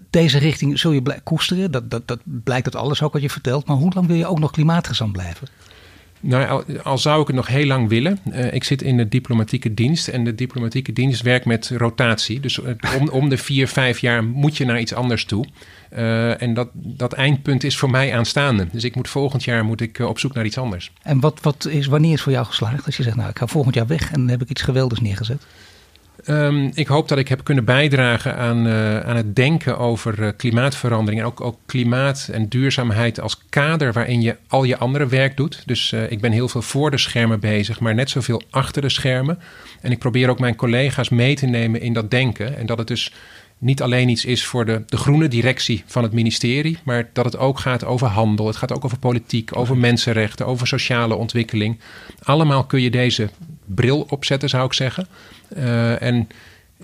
[0.09, 1.71] Deze richting zul je koesteren.
[1.71, 3.67] Dat, dat, dat blijkt uit alles ook wat je vertelt.
[3.67, 5.47] Maar hoe lang wil je ook nog klimaatgezant blijven?
[6.25, 8.19] Nou, al, zou ik het nog heel lang willen.
[8.31, 10.07] eh, ik zit in de diplomatieke dienst.
[10.07, 12.39] En de diplomatieke dienst werkt met rotatie.
[12.39, 15.45] Dus eh, om, om de vier, vijf jaar moet je naar iets anders toe.
[15.89, 18.67] Eh, en dat, dat eindpunt is voor mij aanstaande.
[18.71, 20.91] Dus ik moet volgend jaar moet ik, op zoek naar iets anders.
[21.01, 22.85] En wat, wat is, wanneer is voor jou geslaagd?
[22.85, 25.45] Als je zegt, nou ik ga volgend jaar weg en heb ik iets geweldigs neergezet.
[26.25, 30.29] Ehm, ik hoop dat ik heb kunnen bijdragen aan, eh, aan het denken over eh,
[30.37, 31.21] klimaatverandering.
[31.21, 35.63] En ook, ook klimaat en duurzaamheid als kader waarin je al je andere werk doet.
[35.65, 38.89] Dus eh, ik ben heel veel voor de schermen bezig, maar net zoveel achter de
[38.89, 39.39] schermen.
[39.81, 42.57] En ik probeer ook mijn collega's mee te nemen in dat denken.
[42.57, 43.13] En dat het dus
[43.57, 47.37] niet alleen iets is voor de, de groene directie van het ministerie, maar dat het
[47.37, 48.47] ook gaat over handel.
[48.47, 51.79] Het gaat ook over politiek, over mensenrechten, over sociale ontwikkeling.
[52.23, 53.29] Allemaal kun je deze
[53.75, 55.07] bril opzetten, zou ik zeggen.
[55.55, 56.27] Eh, en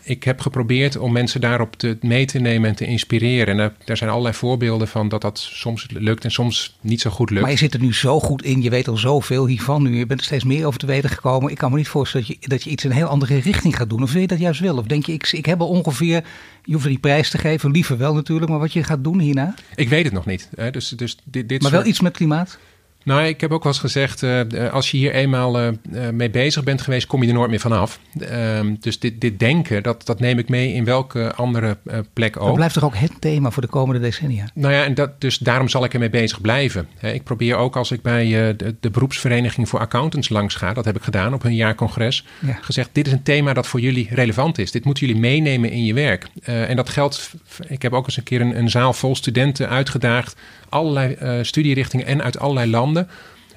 [0.02, 3.48] ik heb geprobeerd om mensen daarop te, mee te nemen en te inspireren.
[3.48, 7.10] En daar, daar zijn allerlei voorbeelden van dat dat soms lukt en soms niet zo
[7.10, 7.42] goed lukt.
[7.42, 8.62] Maar je zit er nu zo goed in.
[8.62, 9.98] Je weet al zoveel hiervan nu.
[9.98, 11.52] Je bent er steeds meer over te weten gekomen.
[11.52, 13.76] Ik kan me niet voorstellen dat je, dat je iets in een heel andere richting
[13.76, 14.04] gaat doen.
[14.04, 14.78] Of wil je dat juist wel?
[14.78, 16.24] Of denk je, ik, ik heb al ongeveer...
[16.64, 17.72] Je hoeft er die prijs te geven.
[17.72, 18.52] Liever wel natuurlijk.
[18.52, 19.56] Maar wat je gaat doen hierna.
[19.76, 20.50] Ik weet het nog niet.
[20.56, 20.72] Hè?
[20.72, 22.58] Dus, dus dit, dit Maar wel soort- iets met klimaat.
[23.04, 24.42] Nou, ik heb ook wel eens gezegd, uh,
[24.72, 25.70] als je hier eenmaal uh,
[26.12, 28.00] mee bezig bent geweest, kom je er nooit meer vanaf.
[28.22, 31.78] Uh, dus dit, dit denken, dat, dat neem ik mee in welke andere
[32.14, 32.46] plek ook.
[32.46, 34.50] Dat blijft toch ook het thema voor de komende decennia?
[34.54, 36.88] Nou ja, en dat, dus daarom zal ik ermee bezig blijven.
[37.02, 40.96] ik probeer ook als ik bij de, de, beroepsvereniging voor accountants langs ga, dat heb
[40.96, 42.58] ik gedaan op hun jaarcongres, ja.
[42.62, 44.72] gezegd, dit is een thema dat voor jullie relevant is.
[44.72, 46.28] Dit moeten jullie meenemen in je werk.
[46.44, 47.34] en dat geldt,
[47.68, 50.36] ik heb ook eens een keer een, een zaal vol studenten uitgedaagd
[50.70, 53.08] allerlei uh, studierichtingen en uit allerlei landen.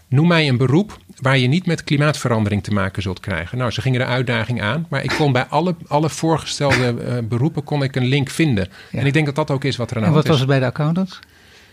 [0.09, 3.59] Noem mij een beroep waar je niet met klimaatverandering te maken zult krijgen.
[3.59, 7.65] Nou, ze gingen de uitdaging aan, maar ik kon bij alle, alle voorgestelde uh, beroepen
[7.65, 8.69] kon ik een link vinden.
[8.91, 10.25] En ik denk dat dat ook is wat er aan de hand is.
[10.25, 11.19] En wat was het bij de accountants?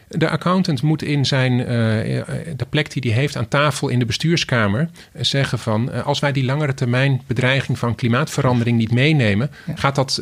[0.10, 1.66] De accountant moet in zijn, uh,
[2.56, 6.44] de plek die hij heeft aan tafel in de bestuurskamer zeggen van als wij die
[6.44, 10.22] langere termijn bedreiging van klimaatverandering niet meenemen, gaat dat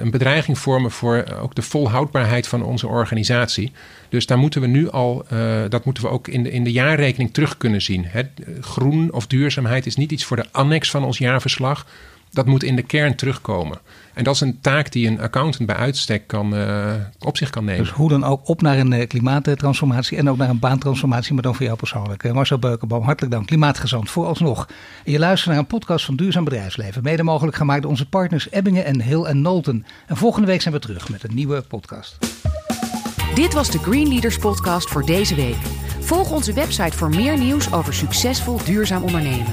[0.00, 3.72] een bedreiging vormen voor ook de volhoudbaarheid van onze organisatie.
[4.08, 5.26] Dus daar moeten we nu al,
[5.68, 8.04] dat moeten we ook in de, in de jaarrekening terug kunnen zien.
[8.06, 8.22] Hè?
[8.60, 11.86] Groen of duurzaamheid is niet iets voor de annex van ons jaarverslag.
[12.30, 13.78] Dat moet in de kern terugkomen.
[14.14, 17.64] En dat is een taak die een accountant bij uitstek kan, uh, op zich kan
[17.64, 17.84] nemen.
[17.84, 21.42] Dus hoe dan ook op naar een uh, klimaattransformatie en ook naar een baantransformatie, maar
[21.42, 22.22] dan voor jou persoonlijk.
[22.22, 23.46] Uh, Marcel Beukenboom, hartelijk dank.
[23.46, 24.68] Klimaatgezant vooralsnog.
[25.04, 27.02] En je luistert naar een podcast van Duurzaam Bedrijfsleven.
[27.02, 29.86] Mede mogelijk gemaakt door onze partners Ebbingen en Hill en Nolten.
[30.06, 32.16] En volgende week zijn we terug met een nieuwe podcast.
[33.34, 35.56] Dit was de Green Leaders podcast voor deze week.
[36.00, 39.52] Volg onze website voor meer nieuws over succesvol duurzaam ondernemen.